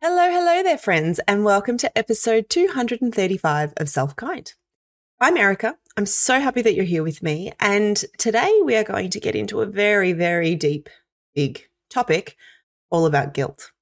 Hello, 0.00 0.30
hello 0.30 0.62
there, 0.62 0.78
friends, 0.78 1.18
and 1.26 1.44
welcome 1.44 1.76
to 1.76 1.98
episode 1.98 2.48
235 2.48 3.72
of 3.78 3.88
Self 3.88 4.14
Kind. 4.14 4.54
I'm 5.20 5.36
Erica. 5.36 5.76
I'm 5.96 6.06
so 6.06 6.38
happy 6.38 6.62
that 6.62 6.76
you're 6.76 6.84
here 6.84 7.02
with 7.02 7.20
me. 7.20 7.50
And 7.58 8.04
today 8.16 8.60
we 8.64 8.76
are 8.76 8.84
going 8.84 9.10
to 9.10 9.18
get 9.18 9.34
into 9.34 9.60
a 9.60 9.66
very, 9.66 10.12
very 10.12 10.54
deep, 10.54 10.88
big 11.34 11.68
topic 11.90 12.36
all 12.90 13.06
about 13.06 13.34
guilt 13.34 13.72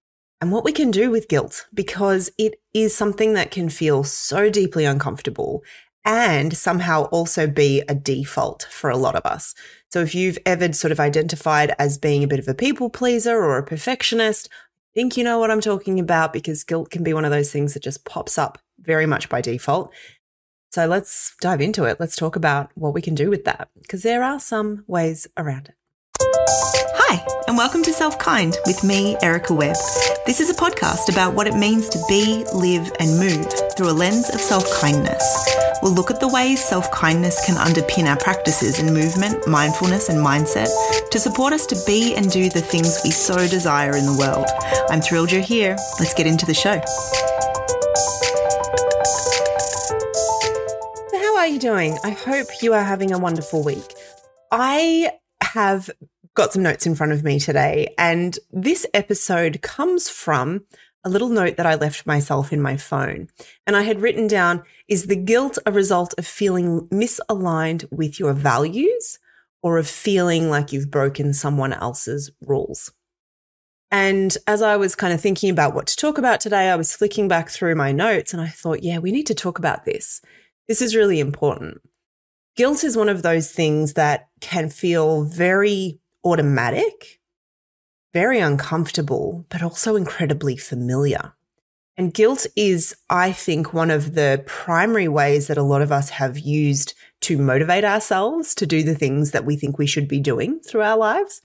and 0.41 0.51
what 0.51 0.65
we 0.65 0.73
can 0.73 0.91
do 0.91 1.11
with 1.11 1.29
guilt 1.29 1.67
because 1.75 2.31
it 2.39 2.55
is 2.73 2.97
something 2.97 3.35
that 3.35 3.51
can 3.51 3.69
feel 3.69 4.03
so 4.03 4.49
deeply 4.49 4.87
uncomfortable 4.87 5.63
and 6.07 6.57
somehow 6.57 7.03
also 7.07 7.47
be 7.47 7.83
a 7.89 7.95
default 7.95 8.67
for 8.71 8.89
a 8.89 8.97
lot 8.97 9.17
of 9.17 9.27
us. 9.27 9.55
So 9.91 10.01
if 10.01 10.15
you've 10.15 10.39
ever 10.47 10.73
sort 10.73 10.93
of 10.93 11.01
identified 11.01 11.75
as 11.79 11.99
being 11.99 12.25
a 12.25 12.29
bit 12.29 12.39
of 12.39 12.49
a 12.49 12.55
people 12.55 12.89
pleaser 12.89 13.37
or 13.37 13.59
a 13.59 13.67
perfectionist, 13.67 14.49
think 14.97 15.19
you 15.19 15.23
know 15.23 15.39
what 15.39 15.51
I'm 15.51 15.61
talking 15.61 16.01
about 16.01 16.33
because 16.33 16.65
guilt 16.65 16.91
can 16.91 17.05
be 17.05 17.13
one 17.13 17.27
of 17.27 17.31
those 17.31 17.53
things 17.53 17.75
that 17.75 17.83
just 17.83 18.07
pops 18.07 18.39
up 18.39 18.59
very 18.81 19.05
much 19.05 19.29
by 19.29 19.43
default. 19.43 19.93
So 20.73 20.87
let's 20.87 21.37
dive 21.43 21.61
into 21.61 21.85
it. 21.85 22.01
Let's 22.01 22.17
talk 22.17 22.35
about 22.35 22.71
what 22.75 22.95
we 22.95 23.03
can 23.03 23.15
do 23.15 23.29
with 23.29 23.45
that 23.45 23.69
because 23.83 24.03
there 24.03 24.25
are 24.25 24.41
some 24.41 24.85
ways 24.87 25.27
around 25.37 25.69
it. 25.69 25.75
Hi, 26.49 27.25
and 27.49 27.57
welcome 27.57 27.83
to 27.83 27.93
Self 27.93 28.19
Kind 28.21 28.57
with 28.67 28.85
me, 28.85 29.17
Erica 29.21 29.53
Webb. 29.53 29.77
This 30.27 30.41
is 30.41 30.49
a 30.49 30.55
podcast 30.55 31.11
about 31.11 31.35
what 31.35 31.49
it 31.49 31.57
means 31.57 31.89
to 31.89 31.99
be, 32.09 32.45
live, 32.55 32.93
and 33.01 33.19
move 33.19 33.53
through 33.77 33.91
a 33.91 33.93
lens 33.93 34.31
of 34.31 34.41
self 34.41 34.65
kindness. 34.81 35.49
We'll 35.83 35.93
look 35.93 36.11
at 36.11 36.21
the 36.21 36.29
ways 36.29 36.65
self 36.65 36.89
kindness 36.93 37.45
can 37.45 37.57
underpin 37.57 38.09
our 38.09 38.17
practices 38.17 38.79
in 38.79 38.95
movement, 38.95 39.47
mindfulness, 39.49 40.09
and 40.09 40.25
mindset 40.25 40.69
to 41.11 41.19
support 41.19 41.53
us 41.53 41.67
to 41.67 41.83
be 41.85 42.15
and 42.15 42.31
do 42.31 42.49
the 42.49 42.61
things 42.61 43.01
we 43.03 43.11
so 43.11 43.49
desire 43.49 43.97
in 43.97 44.07
the 44.07 44.17
world. 44.17 44.47
I'm 44.89 45.01
thrilled 45.01 45.33
you're 45.33 45.43
here. 45.43 45.77
Let's 45.99 46.15
get 46.15 46.29
into 46.29 46.47
the 46.47 46.55
show. 46.55 46.81
How 51.13 51.37
are 51.39 51.49
you 51.49 51.59
doing? 51.59 51.99
I 52.05 52.11
hope 52.11 52.47
you 52.63 52.73
are 52.73 52.85
having 52.85 53.13
a 53.13 53.19
wonderful 53.19 53.65
week. 53.65 53.95
I 54.53 55.11
have 55.43 55.91
got 56.37 56.53
some 56.53 56.63
notes 56.63 56.87
in 56.87 56.95
front 56.95 57.13
of 57.13 57.25
me 57.25 57.41
today, 57.41 57.93
and 57.99 58.39
this 58.53 58.87
episode 58.95 59.61
comes 59.63 60.09
from 60.09 60.65
a 61.03 61.09
little 61.09 61.29
note 61.29 61.57
that 61.57 61.67
I 61.67 61.77
left 61.77 62.07
myself 62.07 62.53
in 62.53 62.61
my 62.61 62.77
phone. 62.77 63.29
And 63.67 63.77
I 63.77 63.83
had 63.83 64.03
written 64.03 64.27
down 64.27 64.65
Is 64.89 65.07
the 65.07 65.17
guilt 65.17 65.57
a 65.65 65.73
result 65.73 66.15
of 66.19 66.27
feeling 66.27 66.89
misaligned 66.89 67.91
with 67.91 68.21
your 68.21 68.33
values 68.33 69.19
or 69.63 69.79
of 69.79 69.89
feeling 69.89 70.51
like 70.51 70.73
you've 70.73 70.91
broken 70.91 71.33
someone 71.33 71.73
else's 71.73 72.31
rules? 72.41 72.93
And 73.91 74.37
as 74.49 74.63
I 74.63 74.77
was 74.77 74.97
kind 74.97 75.15
of 75.15 75.21
thinking 75.21 75.49
about 75.49 75.75
what 75.75 75.87
to 75.87 75.97
talk 75.97 76.19
about 76.19 76.41
today, 76.41 76.71
I 76.71 76.77
was 76.77 76.95
flicking 76.95 77.29
back 77.29 77.51
through 77.51 77.77
my 77.77 77.93
notes 77.93 78.33
and 78.33 78.43
I 78.43 78.49
thought, 78.49 78.83
yeah, 78.83 78.99
we 78.99 79.13
need 79.13 79.29
to 79.29 79.35
talk 79.35 79.61
about 79.61 79.85
this. 79.85 80.21
This 80.67 80.83
is 80.83 80.97
really 80.97 81.21
important. 81.21 81.81
Guilt 82.57 82.83
is 82.83 82.97
one 82.97 83.09
of 83.09 83.23
those 83.23 83.53
things 83.53 83.93
that 83.93 84.29
can 84.41 84.71
feel 84.71 85.23
very 85.23 86.01
automatic, 86.27 87.21
very 88.13 88.41
uncomfortable, 88.41 89.47
but 89.49 89.63
also 89.63 89.95
incredibly 89.95 90.57
familiar. 90.57 91.33
And 91.97 92.13
guilt 92.13 92.47
is, 92.57 92.95
I 93.09 93.33
think, 93.33 93.73
one 93.73 93.91
of 93.91 94.15
the 94.15 94.43
primary 94.47 95.09
ways 95.09 95.47
that 95.47 95.57
a 95.57 95.63
lot 95.63 95.81
of 95.81 95.93
us 95.93 96.11
have 96.11 96.39
used 96.39 96.93
to 97.23 97.39
motivate 97.39 97.85
ourselves 97.85 98.55
to 98.57 98.67
do 98.67 98.83
the 98.83 98.95
things 98.95 99.31
that 99.31 99.47
we 99.47 99.57
think 99.57 99.79
we 99.79 99.87
should 99.87 100.07
be 100.07 100.21
doing 100.21 100.61
through 100.61 100.83
our 100.83 100.99
lives. 100.99 101.41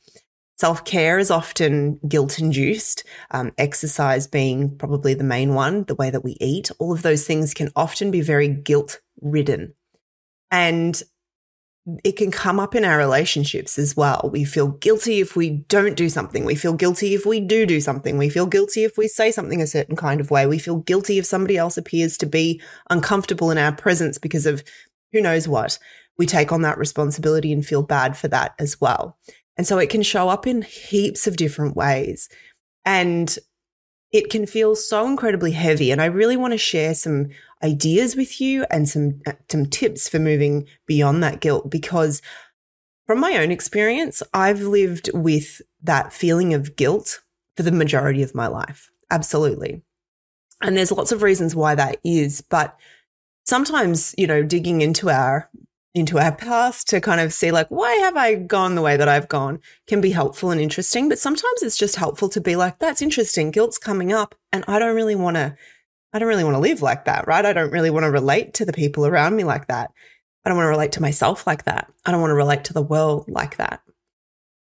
Self 0.58 0.84
care 0.84 1.18
is 1.18 1.32
often 1.32 2.00
guilt 2.08 2.38
induced, 2.38 3.04
um, 3.32 3.52
exercise 3.58 4.28
being 4.28 4.78
probably 4.78 5.14
the 5.14 5.24
main 5.24 5.54
one, 5.54 5.86
the 5.86 5.96
way 5.96 6.10
that 6.10 6.24
we 6.24 6.36
eat. 6.42 6.70
All 6.80 6.92
of 6.92 7.02
those 7.02 7.26
things 7.26 7.54
can 7.54 7.72
often 7.76 8.12
be 8.12 8.22
very 8.22 8.48
guilt 8.50 9.00
ridden. 9.22 9.74
And 10.52 11.02
it 12.04 12.16
can 12.16 12.30
come 12.30 12.60
up 12.60 12.76
in 12.76 12.86
our 12.86 12.98
relationships 12.98 13.80
as 13.80 13.98
well. 13.98 14.30
We 14.32 14.44
feel 14.44 14.68
guilty 14.68 15.20
if 15.20 15.36
we 15.36 15.50
don't 15.50 15.96
do 15.96 16.10
something. 16.10 16.46
We 16.46 16.56
feel 16.56 16.74
guilty 16.74 17.16
if 17.16 17.26
we 17.26 17.40
do 17.40 17.66
do 17.66 17.82
something. 17.82 18.18
We 18.18 18.30
feel 18.30 18.46
guilty 18.46 18.84
if 18.84 18.98
we 18.98 19.08
say 19.08 19.32
something 19.32 19.62
a 19.62 19.68
certain 19.68 19.96
kind 19.96 20.22
of 20.22 20.30
way. 20.30 20.46
We 20.46 20.60
feel 20.60 20.78
guilty 20.78 21.18
if 21.18 21.26
somebody 21.26 21.58
else 21.58 21.78
appears 21.78 22.18
to 22.18 22.28
be 22.28 22.62
uncomfortable 22.90 23.50
in 23.50 23.58
our 23.58 23.72
presence 23.72 24.20
because 24.20 24.46
of 24.46 24.64
who 25.12 25.22
knows 25.22 25.48
what. 25.48 25.80
We 26.18 26.28
take 26.28 26.52
on 26.52 26.62
that 26.62 26.78
responsibility 26.78 27.52
and 27.52 27.66
feel 27.66 27.82
bad 27.82 28.16
for 28.16 28.28
that 28.28 28.54
as 28.60 28.80
well. 28.80 29.18
And 29.58 29.66
so 29.66 29.80
it 29.80 29.90
can 29.90 30.04
show 30.04 30.30
up 30.30 30.46
in 30.46 30.62
heaps 30.62 31.26
of 31.26 31.36
different 31.36 31.76
ways. 31.76 32.30
And 32.86 33.36
it 34.12 34.30
can 34.30 34.46
feel 34.46 34.76
so 34.76 35.08
incredibly 35.08 35.52
heavy. 35.52 35.92
And 35.92 36.02
I 36.02 36.06
really 36.06 36.38
want 36.38 36.54
to 36.54 36.58
share 36.58 36.94
some 36.94 37.30
ideas 37.64 38.16
with 38.16 38.42
you 38.42 38.66
and 38.70 38.88
some, 38.88 39.22
uh, 39.26 39.34
some 39.50 39.66
tips 39.66 40.08
for 40.10 40.20
moving 40.20 40.68
beyond 40.86 41.24
that 41.24 41.40
guilt 41.40 41.70
because 41.70 42.22
from 43.08 43.20
my 43.20 43.38
own 43.38 43.52
experience, 43.52 44.24
I've 44.34 44.62
lived 44.62 45.10
with 45.14 45.62
that 45.84 46.14
feeling 46.14 46.54
of 46.54 46.76
guilt 46.76 47.22
for 47.58 47.64
the 47.64 47.72
majority 47.72 48.24
of 48.24 48.36
my 48.36 48.48
life. 48.48 48.90
Absolutely. 49.10 49.82
And 50.62 50.78
there's 50.78 50.92
lots 50.92 51.12
of 51.12 51.22
reasons 51.22 51.56
why 51.56 51.76
that 51.76 51.98
is, 52.04 52.42
but 52.42 52.78
sometimes, 53.46 54.16
you 54.18 54.28
know, 54.28 54.44
digging 54.44 54.82
into 54.82 55.10
our 55.10 55.50
into 55.94 56.18
our 56.18 56.32
past 56.32 56.88
to 56.88 57.02
kind 57.02 57.20
of 57.20 57.34
see 57.34 57.52
like 57.52 57.68
why 57.68 57.94
have 57.96 58.16
I 58.16 58.36
gone 58.36 58.76
the 58.76 58.82
way 58.82 58.96
that 58.96 59.10
I've 59.10 59.28
gone 59.28 59.60
can 59.88 60.00
be 60.00 60.12
helpful 60.12 60.50
and 60.50 60.62
interesting, 60.62 61.10
but 61.10 61.20
sometimes 61.20 61.62
it's 61.62 61.78
just 61.78 61.98
helpful 61.98 62.30
to 62.30 62.40
be 62.40 62.56
like 62.56 62.80
that's 62.80 63.02
interesting, 63.02 63.52
guilt's 63.52 63.78
coming 63.78 64.14
up 64.14 64.36
and 64.54 64.64
I 64.68 64.80
don't 64.80 64.96
really 64.96 65.16
want 65.16 65.36
to 65.36 65.58
I 66.14 66.20
don't 66.20 66.28
really 66.28 66.44
want 66.44 66.56
to 66.56 66.60
live 66.60 66.82
like 66.82 67.06
that, 67.06 67.28
right? 67.28 67.46
I 67.46 67.54
don't 67.54 67.72
really 67.72 67.90
want 67.90 68.04
to 68.04 68.12
relate 68.12 68.54
to 68.56 68.66
the 68.66 68.74
people 68.74 69.06
around 69.06 69.36
me 69.36 69.44
like 69.44 69.68
that. 69.68 69.92
I 70.44 70.50
don't 70.50 70.58
want 70.58 70.66
to 70.66 70.72
relate 70.72 70.92
to 70.94 71.02
myself 71.02 71.46
like 71.48 71.66
that. 71.66 71.92
I 72.06 72.12
don't 72.12 72.22
want 72.22 72.32
to 72.32 72.36
relate 72.36 72.64
to 72.66 72.74
the 72.74 72.82
world 72.82 73.26
like 73.28 73.58
that. 73.58 73.82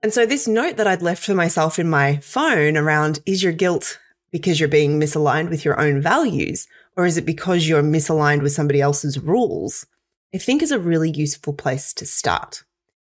And 0.02 0.14
so 0.14 0.25
this 0.25 0.48
note 0.48 0.78
that 0.78 0.88
I'd 0.88 1.02
left 1.02 1.24
for 1.24 1.34
myself 1.34 1.80
in 1.80 1.90
my 1.90 2.18
phone 2.18 2.78
around 2.78 3.20
is 3.25 3.44
your 3.44 3.52
guilt 3.52 4.00
because 4.31 4.59
you're 4.59 4.70
being 4.70 5.00
misaligned 5.00 5.50
with 5.50 5.66
your 5.66 5.80
own 5.80 6.02
values 6.02 6.68
or 6.96 7.06
is 7.06 7.18
it 7.18 7.25
because 7.25 7.68
you're 7.68 7.84
misaligned 7.84 8.42
with 8.42 8.52
somebody 8.52 8.81
else's 8.81 9.19
rules? 9.19 9.86
I 10.34 10.38
think 10.38 10.62
is 10.62 10.72
a 10.72 10.80
really 10.80 11.09
useful 11.09 11.54
place 11.54 11.94
to 11.94 12.06
start 12.06 12.64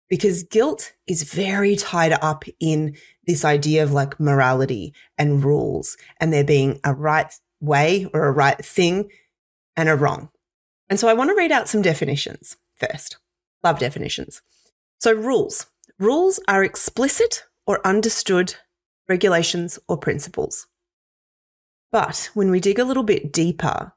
because 0.10 0.44
guilt 0.44 0.94
is 1.08 1.24
very 1.24 1.76
tied 1.76 2.14
up 2.22 2.44
in 2.60 2.96
this 3.26 3.46
idea 3.46 3.84
of 3.84 3.92
like 3.92 4.20
morality 4.20 4.94
and 5.18 5.44
rules 5.44 5.98
and 6.20 6.34
there 6.34 6.44
being 6.44 6.80
a 6.84 6.94
right 6.94 7.34
way 7.64 8.08
or 8.14 8.26
a 8.26 8.32
right 8.32 8.64
thing 8.64 9.10
and 9.76 9.90
a 9.90 9.96
wrong. 9.96 10.30
And 10.90 11.00
so 11.00 11.08
I 11.08 11.14
want 11.14 11.30
to 11.30 11.36
read 11.36 11.52
out 11.52 11.70
some 11.70 11.82
definitions 11.82 12.58
first. 12.76 13.18
Love 13.64 13.80
definitions. 13.80 14.42
So 15.00 15.14
rules. 15.14 15.68
Rules 15.98 16.40
are 16.48 16.64
explicit 16.64 17.46
or 17.66 17.86
understood 17.88 18.56
regulations 19.08 19.80
or 19.88 19.98
principles. 19.98 20.68
But 21.92 22.30
when 22.34 22.52
we 22.52 22.60
dig 22.60 22.80
a 22.80 22.84
little 22.84 23.04
bit 23.04 23.32
deeper, 23.32 23.94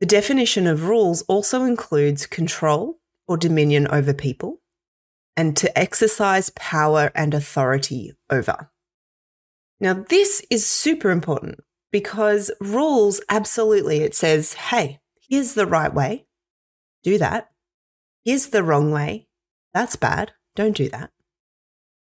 the 0.00 0.06
definition 0.06 0.66
of 0.66 0.88
rules 0.88 1.22
also 1.22 1.64
includes 1.64 2.26
control 2.26 2.98
or 3.26 3.36
dominion 3.36 3.86
over 3.88 4.14
people 4.14 4.60
and 5.36 5.56
to 5.56 5.78
exercise 5.78 6.50
power 6.50 7.10
and 7.14 7.34
authority 7.34 8.12
over. 8.30 8.70
Now, 9.80 10.04
this 10.08 10.44
is 10.50 10.66
super 10.66 11.10
important 11.10 11.60
because 11.90 12.50
rules, 12.60 13.20
absolutely, 13.28 13.98
it 13.98 14.14
says, 14.14 14.54
hey, 14.54 15.00
here's 15.28 15.54
the 15.54 15.66
right 15.66 15.92
way. 15.92 16.26
Do 17.02 17.18
that. 17.18 17.50
Here's 18.24 18.48
the 18.48 18.62
wrong 18.62 18.90
way. 18.90 19.28
That's 19.72 19.96
bad. 19.96 20.32
Don't 20.54 20.76
do 20.76 20.88
that. 20.88 21.10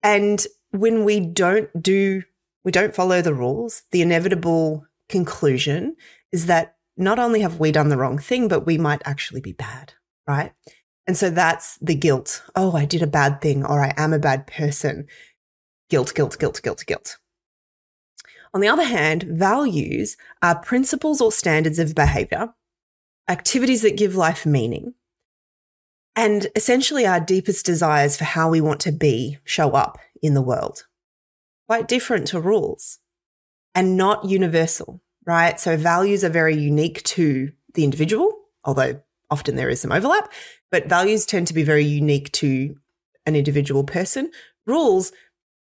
And 0.04 0.46
when 0.72 1.04
we 1.04 1.20
don't 1.20 1.70
do, 1.82 2.24
we 2.64 2.72
don't 2.72 2.96
follow 2.96 3.22
the 3.22 3.34
rules, 3.34 3.84
the 3.92 4.02
inevitable 4.02 4.86
conclusion 5.08 5.96
is 6.32 6.46
that 6.46 6.76
not 6.98 7.20
only 7.20 7.42
have 7.42 7.60
we 7.60 7.72
done 7.72 7.90
the 7.90 7.98
wrong 7.98 8.18
thing, 8.18 8.48
but 8.48 8.66
we 8.66 8.78
might 8.78 9.02
actually 9.06 9.42
be 9.42 9.54
bad, 9.54 9.94
right? 10.28 10.52
And 11.08 11.18
so 11.18 11.30
that's 11.30 11.78
the 11.78 11.96
guilt. 11.96 12.44
Oh, 12.56 12.76
I 12.76 12.86
did 12.86 13.02
a 13.02 13.08
bad 13.08 13.42
thing 13.42 13.66
or 13.66 13.82
I 13.82 13.94
am 13.98 14.14
a 14.14 14.20
bad 14.20 14.46
person. 14.46 15.08
Guilt, 15.90 16.14
guilt, 16.14 16.38
guilt, 16.38 16.62
guilt, 16.62 16.84
guilt. 16.86 17.18
On 18.54 18.62
the 18.62 18.68
other 18.68 18.84
hand, 18.84 19.24
values 19.24 20.18
are 20.42 20.60
principles 20.60 21.22
or 21.22 21.32
standards 21.32 21.78
of 21.78 21.94
behavior, 21.94 22.54
activities 23.28 23.84
that 23.84 23.98
give 23.98 24.16
life 24.16 24.46
meaning, 24.46 24.96
and 26.16 26.48
essentially 26.56 27.06
our 27.06 27.20
deepest 27.20 27.66
desires 27.66 28.18
for 28.18 28.24
how 28.24 28.50
we 28.50 28.60
want 28.60 28.80
to 28.82 28.92
be 28.92 29.38
show 29.44 29.72
up 29.72 30.00
in 30.22 30.34
the 30.34 30.42
world. 30.42 30.86
Quite 31.68 31.88
different 31.88 32.28
to 32.28 32.42
rules 32.42 33.00
and 33.76 33.96
not 33.96 34.26
universal, 34.26 35.02
right? 35.26 35.60
So 35.60 35.78
values 35.78 36.24
are 36.24 36.30
very 36.30 36.56
unique 36.56 37.04
to 37.04 37.52
the 37.76 37.84
individual, 37.84 38.32
although 38.64 39.02
often 39.30 39.56
there 39.56 39.70
is 39.70 39.80
some 39.80 39.92
overlap, 39.92 40.32
but 40.72 40.90
values 40.90 41.26
tend 41.26 41.46
to 41.48 41.54
be 41.54 41.64
very 41.64 41.86
unique 41.86 42.32
to 42.34 42.76
an 43.28 43.36
individual 43.36 43.84
person. 43.84 44.32
Rules, 44.66 45.12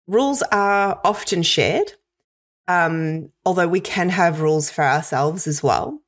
rules 0.06 0.42
are 0.50 0.98
often 1.04 1.42
shared 1.42 1.92
Um, 2.70 3.32
although 3.44 3.66
we 3.66 3.80
can 3.80 4.10
have 4.10 4.40
rules 4.40 4.70
for 4.70 4.84
ourselves 4.84 5.48
as 5.48 5.60
well. 5.60 6.00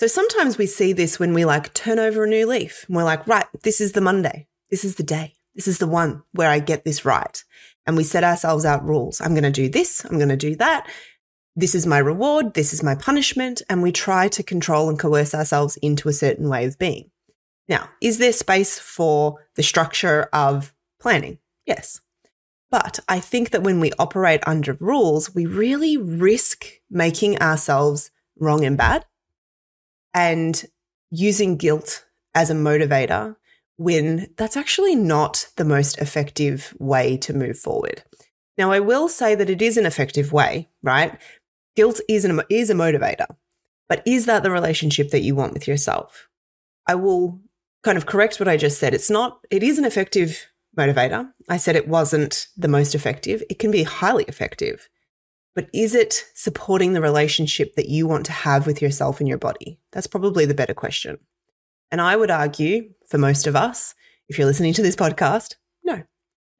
So 0.00 0.08
sometimes 0.08 0.58
we 0.58 0.66
see 0.66 0.92
this 0.92 1.20
when 1.20 1.32
we 1.32 1.44
like 1.44 1.72
turn 1.74 2.00
over 2.00 2.24
a 2.24 2.28
new 2.28 2.44
leaf 2.44 2.84
and 2.88 2.96
we're 2.96 3.04
like, 3.04 3.24
right, 3.28 3.46
this 3.62 3.80
is 3.80 3.92
the 3.92 4.00
Monday. 4.00 4.48
This 4.68 4.84
is 4.84 4.96
the 4.96 5.04
day. 5.04 5.34
This 5.54 5.68
is 5.68 5.78
the 5.78 5.86
one 5.86 6.24
where 6.32 6.50
I 6.50 6.58
get 6.58 6.84
this 6.84 7.04
right. 7.04 7.44
And 7.86 7.96
we 7.96 8.02
set 8.02 8.24
ourselves 8.24 8.64
out 8.64 8.84
rules. 8.84 9.20
I'm 9.20 9.32
going 9.32 9.44
to 9.44 9.50
do 9.50 9.68
this. 9.68 10.04
I'm 10.04 10.18
going 10.18 10.28
to 10.28 10.36
do 10.36 10.56
that. 10.56 10.88
This 11.54 11.76
is 11.76 11.86
my 11.86 11.98
reward. 11.98 12.54
This 12.54 12.72
is 12.72 12.82
my 12.82 12.96
punishment. 12.96 13.62
And 13.70 13.80
we 13.80 13.92
try 13.92 14.26
to 14.28 14.42
control 14.42 14.88
and 14.88 14.98
coerce 14.98 15.34
ourselves 15.34 15.76
into 15.76 16.08
a 16.08 16.12
certain 16.12 16.48
way 16.48 16.64
of 16.64 16.78
being. 16.80 17.10
Now, 17.68 17.88
is 18.00 18.18
there 18.18 18.32
space 18.32 18.78
for 18.78 19.46
the 19.54 19.62
structure 19.62 20.28
of 20.32 20.74
planning? 21.00 21.38
Yes. 21.64 22.00
But 22.70 22.98
I 23.08 23.20
think 23.20 23.50
that 23.50 23.62
when 23.62 23.80
we 23.80 23.92
operate 23.98 24.42
under 24.46 24.74
rules, 24.74 25.34
we 25.34 25.46
really 25.46 25.96
risk 25.96 26.66
making 26.90 27.40
ourselves 27.40 28.10
wrong 28.38 28.64
and 28.64 28.76
bad 28.76 29.06
and 30.12 30.64
using 31.10 31.56
guilt 31.56 32.04
as 32.34 32.50
a 32.50 32.54
motivator 32.54 33.36
when 33.76 34.28
that's 34.36 34.56
actually 34.56 34.96
not 34.96 35.48
the 35.56 35.64
most 35.64 35.98
effective 35.98 36.74
way 36.78 37.16
to 37.16 37.32
move 37.32 37.58
forward. 37.58 38.02
Now, 38.58 38.72
I 38.72 38.80
will 38.80 39.08
say 39.08 39.34
that 39.34 39.48
it 39.48 39.62
is 39.62 39.76
an 39.76 39.86
effective 39.86 40.32
way, 40.32 40.68
right? 40.82 41.16
Guilt 41.76 42.00
is, 42.08 42.24
an, 42.24 42.42
is 42.50 42.70
a 42.70 42.74
motivator, 42.74 43.26
but 43.88 44.02
is 44.04 44.26
that 44.26 44.42
the 44.42 44.50
relationship 44.50 45.10
that 45.10 45.20
you 45.20 45.36
want 45.36 45.52
with 45.52 45.68
yourself? 45.68 46.28
I 46.86 46.96
will 46.96 47.40
kind 47.84 47.96
of 47.96 48.06
correct 48.06 48.40
what 48.40 48.48
I 48.48 48.56
just 48.56 48.80
said. 48.80 48.94
It's 48.94 49.10
not, 49.10 49.38
it 49.50 49.62
is 49.62 49.78
an 49.78 49.84
effective 49.84 50.48
motivator. 50.78 51.30
I 51.48 51.58
said 51.58 51.76
it 51.76 51.88
wasn't 51.88 52.46
the 52.56 52.68
most 52.68 52.94
effective. 52.94 53.42
It 53.50 53.58
can 53.58 53.70
be 53.70 53.82
highly 53.82 54.24
effective. 54.24 54.88
But 55.54 55.68
is 55.74 55.94
it 55.94 56.24
supporting 56.34 56.92
the 56.92 57.00
relationship 57.00 57.74
that 57.74 57.88
you 57.88 58.06
want 58.06 58.24
to 58.26 58.32
have 58.32 58.66
with 58.66 58.80
yourself 58.80 59.18
and 59.18 59.28
your 59.28 59.38
body? 59.38 59.80
That's 59.92 60.06
probably 60.06 60.46
the 60.46 60.54
better 60.54 60.74
question. 60.74 61.18
And 61.90 62.00
I 62.00 62.16
would 62.16 62.30
argue 62.30 62.90
for 63.08 63.18
most 63.18 63.46
of 63.46 63.56
us, 63.56 63.94
if 64.28 64.38
you're 64.38 64.46
listening 64.46 64.72
to 64.74 64.82
this 64.82 64.94
podcast, 64.94 65.56
no, 65.84 66.02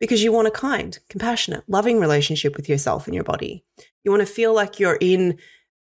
because 0.01 0.23
you 0.23 0.33
want 0.33 0.49
a 0.49 0.53
kind, 0.53 0.99
compassionate, 1.09 1.65
loving 1.69 2.01
relationship 2.01 2.57
with 2.57 2.69
yourself 2.69 3.07
and 3.07 3.15
your 3.15 3.25
body. 3.25 3.65
You 4.05 4.11
want 4.11 4.27
to 4.27 4.27
feel 4.27 4.55
like 4.55 4.81
you're 4.81 4.99
in 5.01 5.39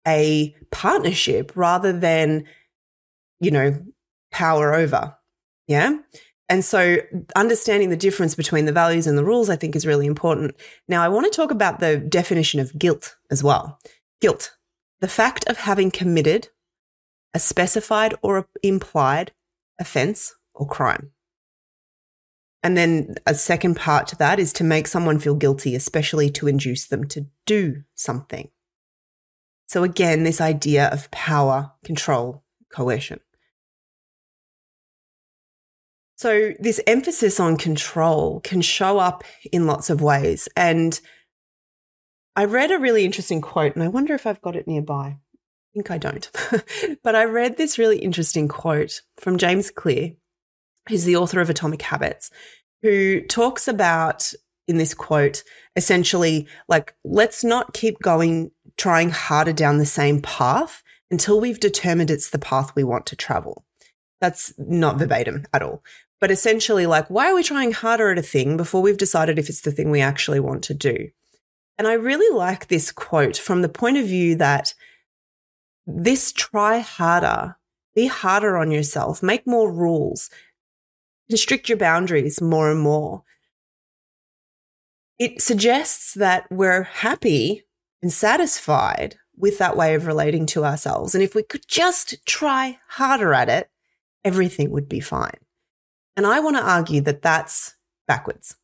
a 0.07 0.55
partnership 0.71 1.51
rather 1.55 1.97
than, 1.97 2.45
you 3.39 3.51
know, 3.51 3.83
power 4.31 4.75
over. 4.75 5.15
Yeah. 5.67 5.97
And 6.49 6.63
so 6.63 6.97
understanding 7.35 7.89
the 7.89 7.97
difference 7.97 8.33
between 8.33 8.65
the 8.65 8.71
values 8.71 9.05
and 9.05 9.17
the 9.17 9.25
rules, 9.25 9.49
I 9.49 9.57
think 9.57 9.75
is 9.75 9.85
really 9.85 10.05
important. 10.05 10.55
Now, 10.87 11.03
I 11.03 11.09
want 11.09 11.25
to 11.25 11.35
talk 11.35 11.51
about 11.51 11.79
the 11.79 11.97
definition 11.97 12.59
of 12.59 12.77
guilt 12.77 13.17
as 13.29 13.43
well. 13.43 13.79
Guilt, 14.21 14.55
the 15.01 15.09
fact 15.09 15.45
of 15.47 15.57
having 15.57 15.91
committed 15.91 16.47
a 17.33 17.39
specified 17.39 18.15
or 18.21 18.47
implied 18.63 19.33
offense 19.79 20.35
or 20.53 20.65
crime. 20.65 21.11
And 22.63 22.75
then 22.75 23.15
a 23.25 23.35
second 23.35 23.75
part 23.75 24.07
to 24.07 24.15
that 24.17 24.39
is 24.39 24.51
to 24.53 24.63
make 24.63 24.87
someone 24.87 25.19
feel 25.19 25.35
guilty, 25.35 25.75
especially 25.75 26.29
to 26.31 26.47
induce 26.47 26.87
them 26.87 27.07
to 27.09 27.27
do 27.45 27.83
something. 27.93 28.49
So 29.67 29.83
again, 29.83 30.23
this 30.23 30.41
idea 30.41 30.87
of 30.87 31.11
power, 31.11 31.73
control, 31.83 32.43
coercion. 32.73 33.19
So 36.17 36.53
this 36.59 36.81
emphasis 36.87 37.39
on 37.39 37.57
control 37.57 38.41
can 38.41 38.61
show 38.61 38.97
up 38.97 39.23
in 39.51 39.67
lots 39.67 39.91
of 39.91 40.01
ways. 40.01 40.49
And 40.57 40.99
I 42.35 42.45
read 42.45 42.71
a 42.71 42.79
really 42.79 43.05
interesting 43.05 43.39
quote, 43.39 43.75
and 43.75 43.83
I 43.83 43.87
wonder 43.87 44.15
if 44.15 44.25
I've 44.25 44.41
got 44.41 44.55
it 44.55 44.67
nearby 44.67 45.17
I 45.17 45.73
think 45.73 45.91
I 45.91 45.97
don't. 45.99 46.31
but 47.03 47.15
I 47.15 47.25
read 47.25 47.57
this 47.57 47.77
really 47.77 47.99
interesting 47.99 48.47
quote 48.47 49.01
from 49.17 49.37
James 49.37 49.69
Clear, 49.69 50.13
who's 50.89 51.03
the 51.03 51.15
author 51.15 51.39
of 51.39 51.51
Atomic 51.51 51.83
Habits, 51.83 52.31
who 52.81 53.21
talks 53.21 53.67
about 53.67 54.33
in 54.67 54.77
this 54.77 54.95
quote 54.95 55.43
essentially 55.75 56.47
like, 56.67 56.95
let's 57.05 57.43
not 57.43 57.73
keep 57.73 57.99
going, 58.01 58.49
trying 58.75 59.11
harder 59.11 59.53
down 59.53 59.77
the 59.77 59.85
same 59.85 60.21
path 60.21 60.81
until 61.11 61.39
we've 61.39 61.59
determined 61.59 62.09
it's 62.09 62.31
the 62.31 62.39
path 62.39 62.75
we 62.75 62.83
want 62.83 63.05
to 63.05 63.15
travel. 63.15 63.63
That's 64.19 64.53
not 64.57 64.97
verbatim 64.97 65.45
at 65.53 65.61
all. 65.61 65.83
But 66.19 66.31
essentially, 66.31 66.85
like, 66.85 67.07
why 67.09 67.29
are 67.29 67.35
we 67.35 67.43
trying 67.43 67.71
harder 67.71 68.11
at 68.11 68.17
a 68.17 68.23
thing 68.23 68.57
before 68.57 68.81
we've 68.81 68.97
decided 68.97 69.37
if 69.37 69.49
it's 69.49 69.61
the 69.61 69.71
thing 69.71 69.91
we 69.91 70.01
actually 70.01 70.39
want 70.39 70.63
to 70.63 70.73
do? 70.73 71.09
And 71.77 71.87
I 71.87 71.93
really 71.93 72.35
like 72.35 72.67
this 72.67 72.91
quote 72.91 73.37
from 73.37 73.61
the 73.61 73.69
point 73.69 73.97
of 73.97 74.07
view 74.07 74.35
that 74.35 74.73
this 75.85 76.31
try 76.31 76.79
harder, 76.79 77.57
be 77.93 78.07
harder 78.07 78.57
on 78.57 78.71
yourself, 78.71 79.21
make 79.21 79.45
more 79.45 79.71
rules, 79.71 80.29
restrict 81.29 81.69
your 81.69 81.77
boundaries 81.77 82.41
more 82.41 82.71
and 82.71 82.79
more. 82.79 83.23
It 85.19 85.41
suggests 85.41 86.13
that 86.15 86.45
we're 86.51 86.83
happy 86.83 87.63
and 88.01 88.11
satisfied 88.11 89.17
with 89.35 89.59
that 89.59 89.77
way 89.77 89.93
of 89.93 90.07
relating 90.07 90.45
to 90.47 90.65
ourselves. 90.65 91.13
And 91.13 91.23
if 91.23 91.35
we 91.35 91.43
could 91.43 91.67
just 91.67 92.25
try 92.25 92.79
harder 92.89 93.33
at 93.33 93.49
it, 93.49 93.69
everything 94.23 94.71
would 94.71 94.89
be 94.89 94.99
fine. 94.99 95.37
And 96.17 96.25
I 96.25 96.39
want 96.39 96.57
to 96.57 96.63
argue 96.63 96.99
that 97.01 97.21
that's 97.21 97.75
backwards. 98.07 98.55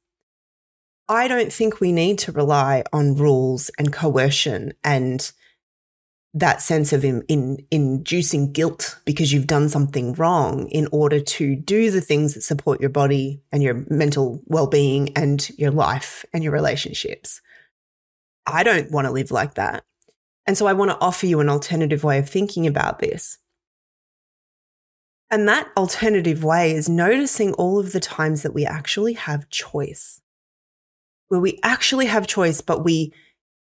I 1.07 1.27
don't 1.27 1.53
think 1.53 1.79
we 1.79 1.91
need 1.91 2.17
to 2.19 2.31
rely 2.31 2.83
on 2.91 3.15
rules 3.15 3.69
and 3.77 3.93
coercion 3.93 4.73
and 4.83 5.31
that 6.33 6.63
sense 6.63 6.91
of 6.93 7.05
in, 7.05 7.21
in, 7.27 7.63
inducing 7.69 8.51
guilt 8.51 8.97
because 9.05 9.31
you've 9.31 9.45
done 9.45 9.69
something 9.69 10.13
wrong 10.13 10.67
in 10.69 10.87
order 10.91 11.19
to 11.19 11.55
do 11.55 11.91
the 11.91 12.01
things 12.01 12.33
that 12.33 12.41
support 12.41 12.81
your 12.81 12.89
body 12.89 13.43
and 13.51 13.61
your 13.61 13.85
mental 13.87 14.41
well-being 14.45 15.15
and 15.15 15.47
your 15.59 15.69
life 15.69 16.25
and 16.33 16.43
your 16.43 16.53
relationships. 16.53 17.39
I 18.47 18.63
don't 18.63 18.91
want 18.91 19.05
to 19.05 19.11
live 19.11 19.29
like 19.29 19.53
that. 19.55 19.83
And 20.47 20.57
so 20.57 20.65
I 20.65 20.73
want 20.73 20.89
to 20.89 20.99
offer 20.99 21.27
you 21.27 21.39
an 21.39 21.49
alternative 21.49 22.03
way 22.03 22.17
of 22.17 22.27
thinking 22.27 22.65
about 22.65 22.97
this. 22.97 23.37
And 25.33 25.47
that 25.47 25.71
alternative 25.75 26.43
way 26.43 26.73
is 26.73 26.87
noticing 26.87 27.53
all 27.53 27.79
of 27.79 27.91
the 27.91 27.99
times 27.99 28.43
that 28.43 28.53
we 28.53 28.65
actually 28.65 29.13
have 29.13 29.49
choice, 29.49 30.21
where 31.27 31.39
we 31.39 31.59
actually 31.63 32.05
have 32.05 32.27
choice, 32.27 32.61
but 32.61 32.83
we 32.83 33.13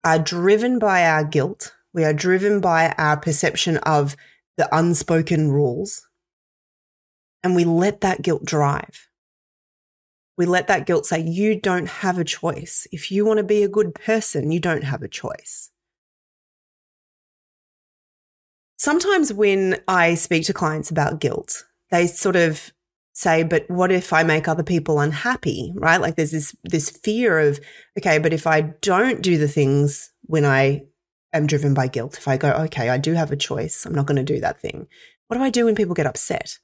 are 0.04 0.18
driven 0.18 0.78
by 0.78 1.04
our 1.06 1.24
guilt 1.24 1.72
we 1.96 2.04
are 2.04 2.12
driven 2.12 2.60
by 2.60 2.94
our 2.98 3.16
perception 3.16 3.78
of 3.78 4.16
the 4.58 4.68
unspoken 4.70 5.50
rules. 5.50 6.06
And 7.42 7.56
we 7.56 7.64
let 7.64 8.02
that 8.02 8.20
guilt 8.20 8.44
drive. 8.44 9.08
We 10.36 10.44
let 10.44 10.66
that 10.66 10.84
guilt 10.84 11.06
say, 11.06 11.20
you 11.20 11.58
don't 11.58 11.88
have 11.88 12.18
a 12.18 12.24
choice. 12.24 12.86
If 12.92 13.10
you 13.10 13.24
want 13.24 13.38
to 13.38 13.44
be 13.44 13.62
a 13.62 13.68
good 13.68 13.94
person, 13.94 14.50
you 14.50 14.60
don't 14.60 14.84
have 14.84 15.02
a 15.02 15.08
choice. 15.08 15.70
Sometimes 18.86 19.32
when 19.32 19.80
I 19.88 20.14
speak 20.14 20.44
to 20.44 20.52
clients 20.52 20.92
about 20.92 21.18
guilt, 21.18 21.64
they 21.90 22.06
sort 22.06 22.36
of 22.36 22.70
say, 23.14 23.42
but 23.42 23.68
what 23.68 23.90
if 23.90 24.12
I 24.12 24.22
make 24.22 24.46
other 24.46 24.62
people 24.62 25.00
unhappy? 25.00 25.72
Right? 25.74 26.00
Like 26.00 26.14
there's 26.14 26.30
this, 26.30 26.54
this 26.62 26.88
fear 26.88 27.40
of, 27.40 27.58
okay, 27.98 28.18
but 28.18 28.32
if 28.32 28.46
I 28.46 28.60
don't 28.60 29.22
do 29.22 29.38
the 29.38 29.48
things 29.48 30.12
when 30.22 30.44
I 30.44 30.82
am 31.32 31.48
driven 31.48 31.74
by 31.74 31.88
guilt. 31.88 32.16
If 32.16 32.28
I 32.28 32.36
go, 32.36 32.52
okay, 32.52 32.88
I 32.88 32.96
do 32.96 33.14
have 33.14 33.32
a 33.32 33.36
choice, 33.36 33.84
I'm 33.84 33.92
not 33.92 34.06
going 34.06 34.24
to 34.24 34.34
do 34.34 34.38
that 34.38 34.60
thing. 34.60 34.86
What 35.26 35.36
do 35.36 35.42
I 35.42 35.50
do 35.50 35.64
when 35.64 35.74
people 35.74 35.96
get 35.96 36.06
upset? 36.06 36.56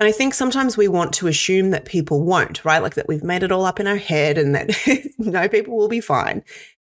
And 0.00 0.08
I 0.08 0.12
think 0.12 0.34
sometimes 0.34 0.76
we 0.76 0.88
want 0.88 1.12
to 1.14 1.28
assume 1.28 1.70
that 1.70 1.84
people 1.84 2.24
won't, 2.24 2.64
right? 2.64 2.82
Like 2.82 2.96
that 2.96 3.06
we've 3.06 3.22
made 3.22 3.44
it 3.44 3.52
all 3.52 3.64
up 3.64 3.78
in 3.78 3.86
our 3.86 3.94
head 3.94 4.38
and 4.38 4.56
that 4.56 4.70
no, 5.18 5.48
people 5.48 5.76
will 5.76 5.86
be 5.86 6.00
fine. 6.00 6.42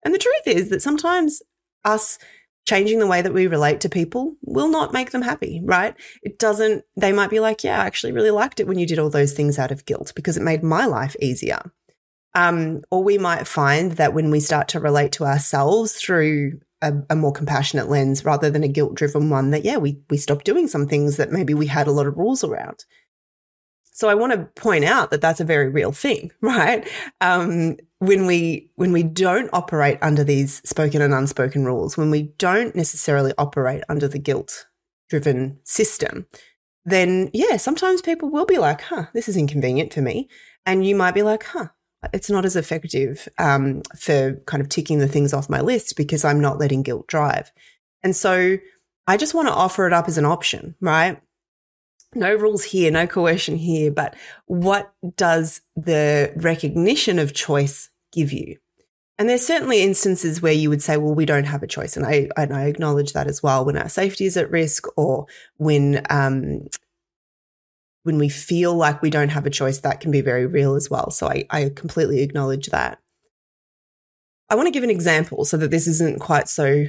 And 0.04 0.12
the 0.12 0.18
truth 0.18 0.42
is 0.46 0.70
that 0.70 0.82
sometimes 0.82 1.40
us 1.84 2.18
changing 2.64 2.98
the 2.98 3.06
way 3.06 3.22
that 3.22 3.34
we 3.34 3.46
relate 3.46 3.80
to 3.80 3.88
people 3.88 4.36
will 4.42 4.68
not 4.68 4.92
make 4.92 5.10
them 5.10 5.22
happy, 5.22 5.60
right? 5.64 5.94
It 6.22 6.38
doesn't, 6.38 6.84
they 6.96 7.12
might 7.12 7.30
be 7.30 7.40
like, 7.40 7.64
yeah, 7.64 7.82
I 7.82 7.86
actually 7.86 8.12
really 8.12 8.30
liked 8.30 8.60
it 8.60 8.68
when 8.68 8.78
you 8.78 8.86
did 8.86 8.98
all 8.98 9.10
those 9.10 9.32
things 9.32 9.58
out 9.58 9.72
of 9.72 9.84
guilt 9.84 10.12
because 10.14 10.36
it 10.36 10.42
made 10.42 10.62
my 10.62 10.86
life 10.86 11.16
easier. 11.20 11.72
Um, 12.34 12.82
or 12.90 13.02
we 13.02 13.18
might 13.18 13.46
find 13.46 13.92
that 13.92 14.14
when 14.14 14.30
we 14.30 14.40
start 14.40 14.68
to 14.68 14.80
relate 14.80 15.12
to 15.12 15.24
ourselves 15.24 15.92
through 15.92 16.60
a, 16.80 16.94
a 17.10 17.16
more 17.16 17.32
compassionate 17.32 17.90
lens 17.90 18.24
rather 18.24 18.48
than 18.48 18.62
a 18.62 18.68
guilt 18.68 18.94
driven 18.94 19.28
one 19.28 19.50
that, 19.50 19.64
yeah, 19.64 19.76
we, 19.76 20.00
we 20.08 20.16
stopped 20.16 20.44
doing 20.44 20.68
some 20.68 20.86
things 20.86 21.16
that 21.16 21.32
maybe 21.32 21.54
we 21.54 21.66
had 21.66 21.86
a 21.86 21.92
lot 21.92 22.06
of 22.06 22.16
rules 22.16 22.42
around. 22.44 22.84
So 23.94 24.08
I 24.08 24.14
want 24.14 24.32
to 24.32 24.60
point 24.60 24.84
out 24.84 25.10
that 25.10 25.20
that's 25.20 25.40
a 25.40 25.44
very 25.44 25.68
real 25.68 25.92
thing, 25.92 26.30
right? 26.40 26.88
Um, 27.20 27.76
when 28.02 28.26
we 28.26 28.68
when 28.74 28.90
we 28.90 29.04
don't 29.04 29.48
operate 29.52 29.96
under 30.02 30.24
these 30.24 30.60
spoken 30.68 31.00
and 31.00 31.14
unspoken 31.14 31.64
rules, 31.64 31.96
when 31.96 32.10
we 32.10 32.34
don't 32.36 32.74
necessarily 32.74 33.32
operate 33.38 33.84
under 33.88 34.08
the 34.08 34.18
guilt 34.18 34.66
driven 35.08 35.60
system, 35.62 36.26
then 36.84 37.30
yeah, 37.32 37.56
sometimes 37.56 38.02
people 38.02 38.28
will 38.28 38.44
be 38.44 38.58
like, 38.58 38.80
"Huh, 38.80 39.06
this 39.14 39.28
is 39.28 39.36
inconvenient 39.36 39.94
for 39.94 40.00
me," 40.00 40.28
and 40.66 40.84
you 40.84 40.96
might 40.96 41.14
be 41.14 41.22
like, 41.22 41.44
"Huh, 41.44 41.68
it's 42.12 42.28
not 42.28 42.44
as 42.44 42.56
effective 42.56 43.28
um, 43.38 43.82
for 43.96 44.34
kind 44.46 44.60
of 44.60 44.68
ticking 44.68 44.98
the 44.98 45.06
things 45.06 45.32
off 45.32 45.48
my 45.48 45.60
list 45.60 45.96
because 45.96 46.24
I'm 46.24 46.40
not 46.40 46.58
letting 46.58 46.82
guilt 46.82 47.06
drive. 47.06 47.52
And 48.02 48.16
so 48.16 48.58
I 49.06 49.16
just 49.16 49.32
want 49.32 49.46
to 49.46 49.54
offer 49.54 49.86
it 49.86 49.92
up 49.92 50.08
as 50.08 50.18
an 50.18 50.24
option, 50.24 50.74
right? 50.80 51.20
No 52.16 52.34
rules 52.34 52.64
here, 52.64 52.90
no 52.90 53.06
coercion 53.06 53.56
here, 53.56 53.92
but 53.92 54.16
what 54.46 54.92
does 55.16 55.60
the 55.76 56.32
recognition 56.34 57.20
of 57.20 57.32
choice 57.32 57.90
give 58.12 58.32
you? 58.32 58.58
And 59.18 59.28
there's 59.28 59.46
certainly 59.46 59.82
instances 59.82 60.40
where 60.40 60.52
you 60.52 60.68
would 60.70 60.82
say, 60.82 60.96
well, 60.96 61.14
we 61.14 61.26
don't 61.26 61.44
have 61.44 61.62
a 61.62 61.66
choice. 61.66 61.96
And 61.96 62.06
I, 62.06 62.28
and 62.36 62.52
I 62.52 62.64
acknowledge 62.64 63.12
that 63.12 63.26
as 63.26 63.42
well 63.42 63.64
when 63.64 63.76
our 63.76 63.88
safety 63.88 64.24
is 64.24 64.36
at 64.36 64.50
risk 64.50 64.86
or 64.96 65.26
when, 65.58 66.04
um, 66.10 66.66
when 68.02 68.18
we 68.18 68.28
feel 68.28 68.74
like 68.74 69.02
we 69.02 69.10
don't 69.10 69.28
have 69.28 69.46
a 69.46 69.50
choice, 69.50 69.78
that 69.80 70.00
can 70.00 70.10
be 70.10 70.22
very 70.22 70.46
real 70.46 70.74
as 70.74 70.90
well. 70.90 71.10
So 71.10 71.28
I, 71.28 71.44
I 71.50 71.70
completely 71.74 72.22
acknowledge 72.22 72.68
that. 72.68 72.98
I 74.48 74.54
want 74.54 74.66
to 74.66 74.72
give 74.72 74.82
an 74.84 74.90
example 74.90 75.44
so 75.44 75.56
that 75.56 75.70
this 75.70 75.86
isn't 75.86 76.20
quite 76.20 76.48
so 76.48 76.86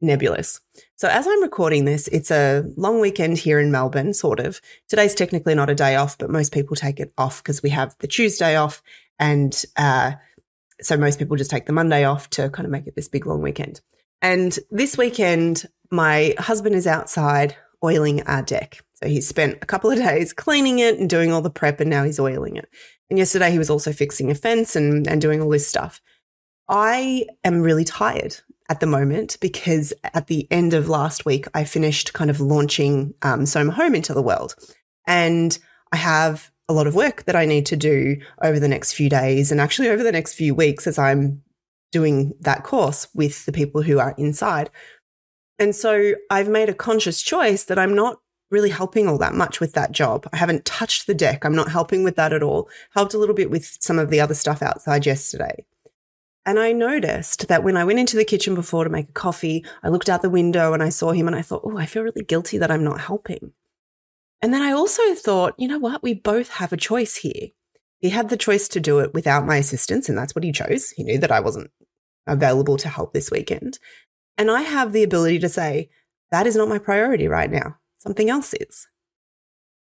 nebulous. 0.00 0.60
So, 0.96 1.08
as 1.08 1.26
I'm 1.26 1.42
recording 1.42 1.84
this, 1.84 2.08
it's 2.08 2.30
a 2.30 2.64
long 2.76 3.00
weekend 3.00 3.38
here 3.38 3.58
in 3.58 3.70
Melbourne, 3.70 4.12
sort 4.12 4.40
of. 4.40 4.60
Today's 4.88 5.14
technically 5.14 5.54
not 5.54 5.70
a 5.70 5.74
day 5.74 5.96
off, 5.96 6.18
but 6.18 6.30
most 6.30 6.52
people 6.52 6.76
take 6.76 7.00
it 7.00 7.12
off 7.16 7.42
because 7.42 7.62
we 7.62 7.70
have 7.70 7.96
the 8.00 8.06
Tuesday 8.06 8.56
off. 8.56 8.82
And 9.18 9.64
uh, 9.76 10.12
so, 10.82 10.96
most 10.96 11.18
people 11.18 11.36
just 11.36 11.50
take 11.50 11.66
the 11.66 11.72
Monday 11.72 12.04
off 12.04 12.30
to 12.30 12.50
kind 12.50 12.66
of 12.66 12.72
make 12.72 12.86
it 12.86 12.96
this 12.96 13.08
big 13.08 13.26
long 13.26 13.42
weekend. 13.42 13.80
And 14.22 14.58
this 14.70 14.98
weekend, 14.98 15.66
my 15.90 16.34
husband 16.38 16.74
is 16.74 16.86
outside 16.86 17.56
oiling 17.82 18.22
our 18.22 18.42
deck. 18.42 18.80
So, 18.94 19.08
he 19.08 19.20
spent 19.20 19.58
a 19.62 19.66
couple 19.66 19.90
of 19.90 19.98
days 19.98 20.32
cleaning 20.32 20.78
it 20.78 20.98
and 20.98 21.08
doing 21.08 21.32
all 21.32 21.42
the 21.42 21.50
prep, 21.50 21.80
and 21.80 21.90
now 21.90 22.04
he's 22.04 22.20
oiling 22.20 22.56
it. 22.56 22.68
And 23.08 23.18
yesterday, 23.18 23.50
he 23.50 23.58
was 23.58 23.70
also 23.70 23.92
fixing 23.92 24.30
a 24.30 24.34
fence 24.34 24.76
and, 24.76 25.06
and 25.06 25.20
doing 25.20 25.40
all 25.40 25.50
this 25.50 25.68
stuff. 25.68 26.00
I 26.68 27.26
am 27.42 27.62
really 27.62 27.84
tired 27.84 28.36
at 28.68 28.78
the 28.78 28.86
moment 28.86 29.36
because 29.40 29.92
at 30.14 30.28
the 30.28 30.46
end 30.50 30.72
of 30.72 30.88
last 30.88 31.26
week, 31.26 31.46
I 31.52 31.64
finished 31.64 32.12
kind 32.12 32.30
of 32.30 32.40
launching 32.40 33.14
um, 33.22 33.44
Soma 33.44 33.72
Home 33.72 33.96
into 33.96 34.14
the 34.14 34.22
world. 34.22 34.54
And 35.06 35.58
I 35.92 35.96
have 35.96 36.52
a 36.70 36.72
lot 36.72 36.86
of 36.86 36.94
work 36.94 37.24
that 37.24 37.34
I 37.34 37.46
need 37.46 37.66
to 37.66 37.76
do 37.76 38.16
over 38.42 38.60
the 38.60 38.68
next 38.68 38.92
few 38.92 39.10
days 39.10 39.50
and 39.50 39.60
actually 39.60 39.88
over 39.88 40.04
the 40.04 40.12
next 40.12 40.34
few 40.34 40.54
weeks 40.54 40.86
as 40.86 41.00
I'm 41.00 41.42
doing 41.90 42.32
that 42.42 42.62
course 42.62 43.08
with 43.12 43.44
the 43.44 43.50
people 43.50 43.82
who 43.82 43.98
are 43.98 44.14
inside. 44.16 44.70
And 45.58 45.74
so 45.74 46.12
I've 46.30 46.48
made 46.48 46.68
a 46.68 46.74
conscious 46.74 47.20
choice 47.20 47.64
that 47.64 47.78
I'm 47.78 47.96
not 47.96 48.20
really 48.52 48.70
helping 48.70 49.08
all 49.08 49.18
that 49.18 49.34
much 49.34 49.58
with 49.58 49.72
that 49.72 49.90
job. 49.90 50.28
I 50.32 50.36
haven't 50.36 50.64
touched 50.64 51.08
the 51.08 51.14
deck. 51.14 51.44
I'm 51.44 51.56
not 51.56 51.72
helping 51.72 52.04
with 52.04 52.14
that 52.14 52.32
at 52.32 52.42
all. 52.42 52.68
Helped 52.94 53.14
a 53.14 53.18
little 53.18 53.34
bit 53.34 53.50
with 53.50 53.76
some 53.80 53.98
of 53.98 54.10
the 54.10 54.20
other 54.20 54.34
stuff 54.34 54.62
outside 54.62 55.06
yesterday. 55.06 55.64
And 56.46 56.58
I 56.60 56.70
noticed 56.70 57.48
that 57.48 57.64
when 57.64 57.76
I 57.76 57.84
went 57.84 57.98
into 57.98 58.16
the 58.16 58.24
kitchen 58.24 58.54
before 58.54 58.84
to 58.84 58.90
make 58.90 59.08
a 59.08 59.12
coffee, 59.12 59.64
I 59.82 59.88
looked 59.88 60.08
out 60.08 60.22
the 60.22 60.30
window 60.30 60.72
and 60.72 60.84
I 60.84 60.88
saw 60.88 61.10
him 61.10 61.26
and 61.26 61.34
I 61.34 61.42
thought, 61.42 61.62
oh, 61.64 61.76
I 61.76 61.86
feel 61.86 62.04
really 62.04 62.22
guilty 62.22 62.58
that 62.58 62.70
I'm 62.70 62.84
not 62.84 63.00
helping. 63.00 63.52
And 64.42 64.54
then 64.54 64.62
I 64.62 64.72
also 64.72 65.14
thought, 65.14 65.54
you 65.58 65.68
know 65.68 65.78
what? 65.78 66.02
We 66.02 66.14
both 66.14 66.48
have 66.50 66.72
a 66.72 66.78
choice 66.78 67.16
here. 67.16 67.48
He 67.98 68.08
had 68.08 68.30
the 68.30 68.36
choice 68.36 68.68
to 68.68 68.80
do 68.80 68.98
it 69.00 69.12
without 69.12 69.46
my 69.46 69.56
assistance, 69.56 70.08
and 70.08 70.16
that's 70.16 70.34
what 70.34 70.44
he 70.44 70.52
chose. 70.52 70.90
He 70.90 71.04
knew 71.04 71.18
that 71.18 71.30
I 71.30 71.40
wasn't 71.40 71.70
available 72.26 72.78
to 72.78 72.88
help 72.88 73.12
this 73.12 73.30
weekend. 73.30 73.78
And 74.38 74.50
I 74.50 74.62
have 74.62 74.92
the 74.92 75.02
ability 75.02 75.38
to 75.40 75.48
say, 75.48 75.90
that 76.30 76.46
is 76.46 76.56
not 76.56 76.68
my 76.68 76.78
priority 76.78 77.28
right 77.28 77.50
now. 77.50 77.76
Something 77.98 78.30
else 78.30 78.54
is. 78.54 78.88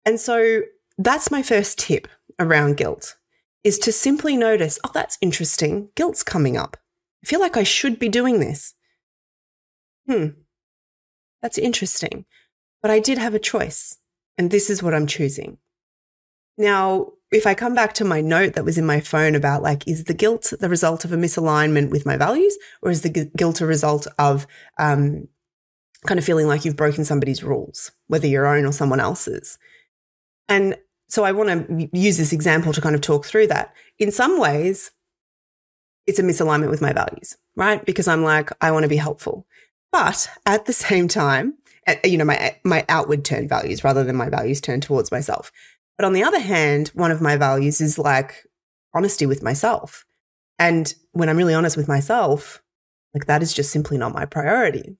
And 0.05 0.19
so 0.19 0.61
that's 0.97 1.31
my 1.31 1.41
first 1.41 1.79
tip 1.79 2.07
around 2.39 2.75
guilt 2.75 3.15
is 3.63 3.79
to 3.79 3.91
simply 3.93 4.35
notice, 4.35 4.77
oh, 4.83 4.91
that's 4.93 5.17
interesting. 5.21 5.89
Guilt's 5.95 6.23
coming 6.23 6.57
up. 6.57 6.75
I 7.23 7.27
feel 7.27 7.39
like 7.39 7.55
I 7.55 7.63
should 7.63 7.97
be 7.97 8.09
doing 8.09 8.41
this. 8.41 8.73
Hmm. 10.09 10.27
That's 11.41 11.57
interesting. 11.57 12.25
But 12.81 12.91
I 12.91 12.99
did 12.99 13.17
have 13.17 13.33
a 13.33 13.39
choice, 13.39 13.97
and 14.37 14.51
this 14.51 14.69
is 14.69 14.81
what 14.81 14.93
I'm 14.93 15.07
choosing. 15.07 15.57
Now, 16.57 17.13
if 17.31 17.47
I 17.47 17.55
come 17.55 17.73
back 17.73 17.93
to 17.93 18.05
my 18.05 18.21
note 18.21 18.53
that 18.53 18.65
was 18.65 18.77
in 18.77 18.85
my 18.85 18.99
phone 18.99 19.33
about 19.33 19.63
like, 19.63 19.87
is 19.87 20.03
the 20.03 20.13
guilt 20.13 20.53
the 20.59 20.69
result 20.69 21.03
of 21.03 21.11
a 21.11 21.17
misalignment 21.17 21.89
with 21.89 22.05
my 22.05 22.15
values, 22.15 22.57
or 22.81 22.91
is 22.91 23.01
the 23.01 23.31
guilt 23.35 23.61
a 23.61 23.65
result 23.65 24.07
of 24.19 24.45
um, 24.77 25.27
kind 26.05 26.19
of 26.19 26.25
feeling 26.25 26.47
like 26.47 26.63
you've 26.63 26.75
broken 26.75 27.05
somebody's 27.05 27.43
rules, 27.43 27.91
whether 28.07 28.27
your 28.27 28.45
own 28.45 28.65
or 28.65 28.71
someone 28.71 28.99
else's? 28.99 29.57
And 30.47 30.77
so 31.09 31.23
I 31.23 31.31
want 31.31 31.49
to 31.49 31.89
use 31.91 32.17
this 32.17 32.33
example 32.33 32.73
to 32.73 32.81
kind 32.81 32.95
of 32.95 33.01
talk 33.01 33.25
through 33.25 33.47
that. 33.47 33.73
In 33.97 34.11
some 34.11 34.39
ways, 34.39 34.91
it's 36.05 36.19
a 36.19 36.23
misalignment 36.23 36.69
with 36.69 36.81
my 36.81 36.93
values, 36.93 37.37
right? 37.55 37.83
Because 37.83 38.07
I'm 38.07 38.23
like, 38.23 38.51
I 38.61 38.71
want 38.71 38.83
to 38.83 38.89
be 38.89 38.97
helpful. 38.97 39.47
But 39.91 40.29
at 40.45 40.65
the 40.65 40.73
same 40.73 41.07
time, 41.07 41.55
you 42.03 42.17
know, 42.17 42.25
my, 42.25 42.55
my 42.63 42.85
outward 42.89 43.25
turn 43.25 43.47
values 43.47 43.83
rather 43.83 44.03
than 44.03 44.15
my 44.15 44.29
values 44.29 44.61
turned 44.61 44.83
towards 44.83 45.11
myself. 45.11 45.51
But 45.97 46.05
on 46.05 46.13
the 46.13 46.23
other 46.23 46.39
hand, 46.39 46.89
one 46.89 47.11
of 47.11 47.21
my 47.21 47.37
values 47.37 47.81
is 47.81 47.99
like 47.99 48.45
honesty 48.93 49.25
with 49.25 49.43
myself. 49.43 50.05
And 50.59 50.93
when 51.11 51.29
I'm 51.29 51.37
really 51.37 51.53
honest 51.53 51.77
with 51.77 51.87
myself, 51.87 52.61
like 53.13 53.25
that 53.25 53.43
is 53.43 53.53
just 53.53 53.71
simply 53.71 53.97
not 53.97 54.13
my 54.13 54.25
priority. 54.25 54.97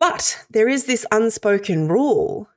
But 0.00 0.44
there 0.50 0.68
is 0.68 0.84
this 0.84 1.06
unspoken 1.10 1.88
rule 1.88 2.48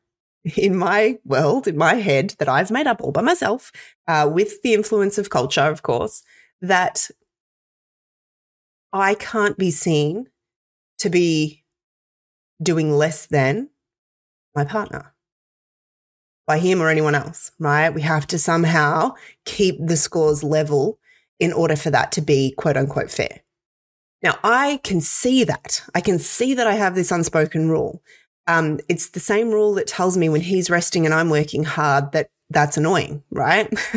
in 0.55 0.75
my 0.75 1.19
world, 1.25 1.67
in 1.67 1.77
my 1.77 1.95
head, 1.95 2.35
that 2.39 2.49
I've 2.49 2.71
made 2.71 2.87
up 2.87 3.01
all 3.01 3.11
by 3.11 3.21
myself, 3.21 3.71
uh, 4.07 4.29
with 4.31 4.61
the 4.61 4.73
influence 4.73 5.17
of 5.17 5.29
culture, 5.29 5.61
of 5.61 5.83
course, 5.83 6.23
that 6.61 7.09
I 8.93 9.15
can't 9.15 9.57
be 9.57 9.71
seen 9.71 10.27
to 10.99 11.09
be 11.09 11.60
doing 12.61 12.91
less 12.91 13.25
than 13.25 13.69
my 14.55 14.63
partner 14.65 15.13
by 16.47 16.57
him 16.57 16.81
or 16.81 16.89
anyone 16.89 17.15
else, 17.15 17.51
right? 17.59 17.91
We 17.91 18.01
have 18.01 18.27
to 18.27 18.37
somehow 18.37 19.13
keep 19.45 19.77
the 19.79 19.97
scores 19.97 20.43
level 20.43 20.99
in 21.39 21.53
order 21.53 21.75
for 21.75 21.89
that 21.91 22.11
to 22.13 22.21
be 22.21 22.53
quote 22.57 22.77
unquote 22.77 23.09
fair. 23.11 23.41
Now, 24.21 24.37
I 24.43 24.79
can 24.83 25.01
see 25.01 25.43
that. 25.45 25.81
I 25.95 26.01
can 26.01 26.19
see 26.19 26.53
that 26.53 26.67
I 26.67 26.73
have 26.73 26.93
this 26.93 27.11
unspoken 27.11 27.69
rule. 27.69 28.03
Um, 28.47 28.79
it's 28.89 29.09
the 29.09 29.19
same 29.19 29.49
rule 29.49 29.73
that 29.75 29.87
tells 29.87 30.17
me 30.17 30.29
when 30.29 30.41
he's 30.41 30.69
resting 30.69 31.05
and 31.05 31.13
I'm 31.13 31.29
working 31.29 31.63
hard 31.63 32.11
that 32.11 32.29
that's 32.49 32.77
annoying, 32.77 33.23
right? 33.31 33.67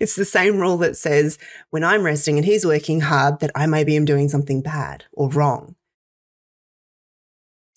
it's 0.00 0.16
the 0.16 0.24
same 0.24 0.58
rule 0.58 0.78
that 0.78 0.96
says 0.96 1.38
when 1.70 1.84
I'm 1.84 2.02
resting 2.02 2.38
and 2.38 2.44
he's 2.44 2.64
working 2.64 3.00
hard 3.00 3.40
that 3.40 3.50
I 3.54 3.66
maybe 3.66 3.96
am 3.96 4.04
doing 4.04 4.28
something 4.28 4.62
bad 4.62 5.04
or 5.12 5.28
wrong. 5.28 5.76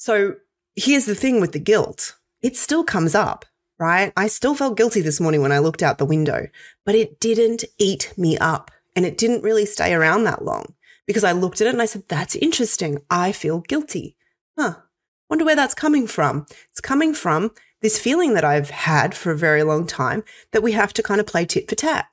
So 0.01 0.37
here's 0.75 1.05
the 1.05 1.13
thing 1.13 1.39
with 1.39 1.51
the 1.51 1.59
guilt. 1.59 2.17
It 2.41 2.57
still 2.57 2.83
comes 2.83 3.13
up, 3.13 3.45
right? 3.77 4.11
I 4.17 4.25
still 4.29 4.55
felt 4.55 4.75
guilty 4.75 4.99
this 4.99 5.19
morning 5.19 5.43
when 5.43 5.51
I 5.51 5.59
looked 5.59 5.83
out 5.83 5.99
the 5.99 6.05
window, 6.05 6.47
but 6.83 6.95
it 6.95 7.19
didn't 7.19 7.65
eat 7.77 8.11
me 8.17 8.35
up 8.39 8.71
and 8.95 9.05
it 9.05 9.15
didn't 9.15 9.43
really 9.43 9.63
stay 9.63 9.93
around 9.93 10.23
that 10.23 10.43
long 10.43 10.73
because 11.05 11.23
I 11.23 11.33
looked 11.33 11.61
at 11.61 11.67
it 11.67 11.73
and 11.73 11.83
I 11.83 11.85
said, 11.85 12.05
that's 12.07 12.35
interesting. 12.35 13.03
I 13.11 13.31
feel 13.31 13.59
guilty. 13.59 14.15
Huh. 14.57 14.77
Wonder 15.29 15.45
where 15.45 15.55
that's 15.55 15.75
coming 15.75 16.07
from. 16.07 16.47
It's 16.71 16.81
coming 16.81 17.13
from 17.13 17.51
this 17.83 17.99
feeling 17.99 18.33
that 18.33 18.43
I've 18.43 18.71
had 18.71 19.13
for 19.13 19.29
a 19.29 19.37
very 19.37 19.61
long 19.61 19.85
time 19.85 20.23
that 20.51 20.63
we 20.63 20.71
have 20.71 20.93
to 20.93 21.03
kind 21.03 21.21
of 21.21 21.27
play 21.27 21.45
tit 21.45 21.69
for 21.69 21.75
tat. 21.75 22.07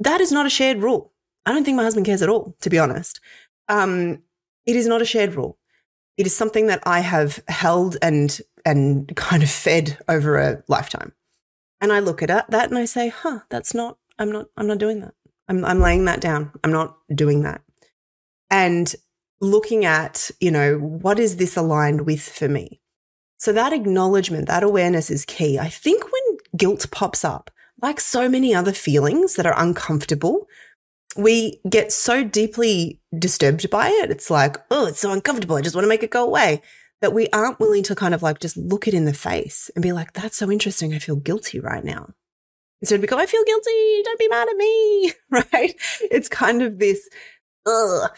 That 0.00 0.22
is 0.22 0.32
not 0.32 0.46
a 0.46 0.50
shared 0.50 0.78
rule. 0.78 1.12
I 1.44 1.52
don't 1.52 1.64
think 1.64 1.76
my 1.76 1.84
husband 1.84 2.06
cares 2.06 2.22
at 2.22 2.30
all, 2.30 2.56
to 2.62 2.70
be 2.70 2.78
honest. 2.78 3.20
Um, 3.68 4.22
it 4.64 4.74
is 4.74 4.86
not 4.86 5.02
a 5.02 5.04
shared 5.04 5.34
rule. 5.34 5.57
It 6.18 6.26
is 6.26 6.36
something 6.36 6.66
that 6.66 6.82
I 6.84 7.00
have 7.00 7.42
held 7.48 7.96
and 8.02 8.38
and 8.66 9.10
kind 9.16 9.42
of 9.42 9.50
fed 9.50 9.98
over 10.08 10.36
a 10.36 10.62
lifetime. 10.68 11.12
And 11.80 11.92
I 11.92 12.00
look 12.00 12.22
at 12.22 12.50
that 12.50 12.68
and 12.68 12.78
I 12.78 12.84
say, 12.84 13.08
huh, 13.08 13.40
that's 13.50 13.72
not, 13.72 13.98
I'm 14.18 14.32
not, 14.32 14.48
I'm 14.56 14.66
not 14.66 14.78
doing 14.78 15.00
that. 15.00 15.14
I'm, 15.48 15.64
I'm 15.64 15.80
laying 15.80 16.04
that 16.06 16.20
down. 16.20 16.50
I'm 16.64 16.72
not 16.72 16.98
doing 17.14 17.42
that. 17.42 17.62
And 18.50 18.94
looking 19.40 19.84
at, 19.84 20.30
you 20.40 20.50
know, 20.50 20.76
what 20.78 21.18
is 21.18 21.36
this 21.36 21.56
aligned 21.56 22.04
with 22.04 22.22
for 22.28 22.48
me? 22.48 22.80
So 23.38 23.52
that 23.52 23.72
acknowledgement, 23.72 24.48
that 24.48 24.64
awareness 24.64 25.10
is 25.10 25.24
key. 25.24 25.58
I 25.58 25.68
think 25.68 26.04
when 26.04 26.38
guilt 26.56 26.86
pops 26.90 27.24
up, 27.24 27.50
like 27.80 28.00
so 28.00 28.28
many 28.28 28.52
other 28.52 28.72
feelings 28.72 29.36
that 29.36 29.46
are 29.46 29.56
uncomfortable, 29.56 30.48
we 31.16 31.60
get 31.68 31.92
so 31.92 32.24
deeply 32.24 33.00
disturbed 33.18 33.68
by 33.70 33.88
it. 33.88 34.10
It's 34.10 34.30
like, 34.30 34.56
oh, 34.70 34.86
it's 34.86 35.00
so 35.00 35.12
uncomfortable. 35.12 35.56
I 35.56 35.62
just 35.62 35.74
want 35.74 35.84
to 35.84 35.88
make 35.88 36.02
it 36.02 36.10
go 36.10 36.24
away. 36.24 36.62
That 37.00 37.14
we 37.14 37.28
aren't 37.28 37.60
willing 37.60 37.84
to 37.84 37.94
kind 37.94 38.12
of 38.12 38.24
like 38.24 38.40
just 38.40 38.56
look 38.56 38.88
it 38.88 38.94
in 38.94 39.04
the 39.04 39.14
face 39.14 39.70
and 39.76 39.84
be 39.84 39.92
like, 39.92 40.14
that's 40.14 40.36
so 40.36 40.50
interesting. 40.50 40.92
I 40.92 40.98
feel 40.98 41.14
guilty 41.14 41.60
right 41.60 41.84
now. 41.84 42.10
Instead, 42.82 43.00
we 43.00 43.06
go, 43.06 43.16
I 43.16 43.26
feel 43.26 43.44
guilty. 43.44 44.02
Don't 44.02 44.18
be 44.18 44.28
mad 44.28 44.48
at 44.48 44.56
me. 44.56 45.12
right? 45.30 45.74
It's 46.10 46.28
kind 46.28 46.60
of 46.60 46.80
this, 46.80 47.08
ugh. 47.66 48.10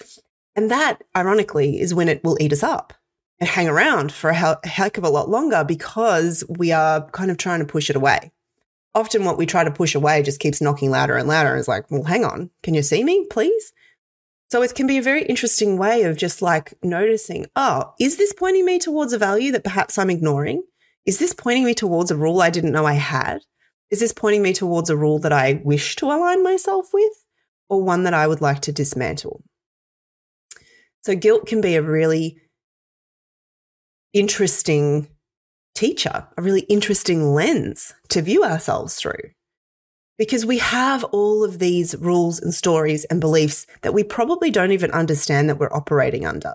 And 0.57 0.71
that, 0.71 1.03
ironically, 1.15 1.79
is 1.79 1.93
when 1.93 2.09
it 2.09 2.25
will 2.25 2.39
eat 2.41 2.55
us 2.55 2.63
up 2.63 2.95
and 3.39 3.49
hang 3.49 3.69
around 3.69 4.13
for 4.13 4.31
a 4.31 4.67
heck 4.67 4.99
of 4.99 5.05
a 5.05 5.11
lot 5.11 5.29
longer 5.29 5.65
because 5.65 6.45
we 6.49 6.73
are 6.73 7.09
kind 7.11 7.31
of 7.31 7.39
trying 7.39 7.61
to 7.61 7.67
push 7.67 7.91
it 7.91 7.97
away. 7.97 8.33
Often 8.95 9.25
what 9.25 9.39
we 9.39 9.47
try 9.47 9.65
to 9.65 9.71
push 9.71 9.95
away 9.95 10.23
just 10.23 10.41
keeps 10.41 10.61
knocking 10.61 10.91
louder 10.91 11.17
and 11.17 11.29
louder. 11.29 11.51
And 11.51 11.59
it's 11.59 11.69
like, 11.69 11.91
well, 11.91 12.05
hang 12.05 12.25
on. 12.25 12.51
Can 12.63 12.75
you 12.75 12.83
see 12.83 13.05
me, 13.05 13.27
please? 13.31 13.73
So 14.51 14.63
it 14.63 14.75
can 14.75 14.87
be 14.87 14.99
a 14.99 15.03
very 15.03 15.23
interesting 15.23 15.79
way 15.79 16.03
of 16.03 16.17
just 16.17 16.43
like 16.43 16.75
noticing, 16.83 17.47
oh, 17.55 17.95
is 18.01 18.17
this 18.17 18.33
pointing 18.33 18.65
me 18.65 18.81
towards 18.81 19.13
a 19.13 19.19
value 19.19 19.53
that 19.53 19.63
perhaps 19.63 19.97
I'm 19.97 20.11
ignoring? 20.11 20.65
Is 21.07 21.19
this 21.19 21.33
pointing 21.33 21.65
me 21.65 21.75
towards 21.75 22.11
a 22.11 22.17
rule 22.17 22.43
I 22.43 22.51
didn't 22.51 22.73
know 22.73 22.85
I 22.85 22.95
had? 22.95 23.43
Is 23.91 24.01
this 24.01 24.13
pointing 24.13 24.43
me 24.43 24.53
towards 24.53 24.91
a 24.91 24.97
rule 24.97 25.19
that 25.21 25.33
I 25.33 25.61
wish 25.65 25.97
to 25.97 26.07
align 26.07 26.43
myself 26.43 26.93
with 26.93 27.25
or 27.69 27.83
one 27.83 28.03
that 28.05 28.15
I 28.15 28.27
would 28.27 28.41
like 28.41 28.61
to 28.63 28.73
dismantle? 28.73 29.43
So 31.03 31.15
guilt 31.15 31.47
can 31.47 31.61
be 31.61 31.77
a 31.77 31.83
really 31.83 32.39
interesting 34.13 35.09
teacher, 35.75 36.27
a 36.37 36.43
really 36.43 36.63
interesting 36.63 37.33
lens 37.35 37.95
to 38.09 38.23
view 38.23 38.45
ourselves 38.45 38.97
through. 38.97 39.31
Because 40.19 40.45
we 40.45 40.59
have 40.59 41.03
all 41.05 41.43
of 41.43 41.59
these 41.59 41.97
rules 41.97 42.41
and 42.41 42.53
stories 42.53 43.05
and 43.07 43.21
beliefs 43.21 43.67
that 43.81 43.95
we 43.95 44.05
probably 44.05 44.51
don't 44.51 44.73
even 44.73 44.91
understand 44.91 45.49
that 45.49 45.59
we're 45.59 45.73
operating 45.73 46.27
under. 46.27 46.55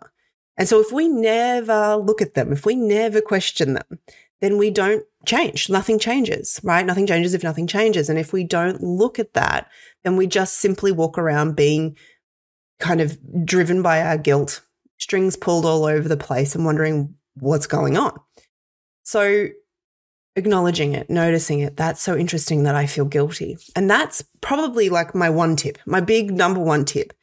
And 0.58 0.70
so 0.70 0.80
if 0.80 0.92
we 0.92 1.08
never 1.08 1.96
look 1.96 2.22
at 2.22 2.36
them, 2.36 2.52
if 2.52 2.66
we 2.66 2.76
never 2.76 3.22
question 3.22 3.74
them, 3.74 4.00
then 4.42 4.58
we 4.58 4.70
don't 4.70 5.04
change. 5.26 5.70
Nothing 5.70 5.98
changes, 5.98 6.60
right? 6.64 6.86
Nothing 6.86 7.08
changes 7.08 7.34
if 7.34 7.44
nothing 7.44 7.68
changes. 7.68 8.10
And 8.10 8.20
if 8.20 8.32
we 8.32 8.44
don't 8.44 8.84
look 8.84 9.18
at 9.18 9.34
that, 9.34 9.70
then 10.04 10.16
we 10.16 10.28
just 10.28 10.60
simply 10.60 10.92
walk 10.92 11.18
around 11.18 11.56
being 11.56 11.98
kind 12.80 13.02
of 13.02 13.18
driven 13.46 13.82
by 13.82 14.02
our 14.02 14.18
guilt, 14.18 14.62
strings 14.98 15.36
pulled 15.36 15.66
all 15.66 15.86
over 15.86 16.08
the 16.08 16.18
place 16.18 16.56
and 16.56 16.66
wondering 16.66 17.16
what's 17.36 17.68
going 17.68 17.98
on. 17.98 18.18
So 19.06 19.50
acknowledging 20.36 20.94
it, 20.94 21.10
noticing 21.10 21.60
it, 21.60 21.78
that's 21.78 22.02
so 22.02 22.18
interesting 22.18 22.64
that 22.64 22.76
I 22.76 22.88
feel 22.88 23.06
guilty. 23.06 23.58
And 23.76 23.90
that's 23.90 24.24
probably 24.42 24.90
like 24.90 25.14
my 25.16 25.30
one 25.30 25.56
tip, 25.56 25.78
my 25.86 26.02
big 26.02 26.32
number 26.32 26.60
one 26.60 26.86
tip. 26.86 27.14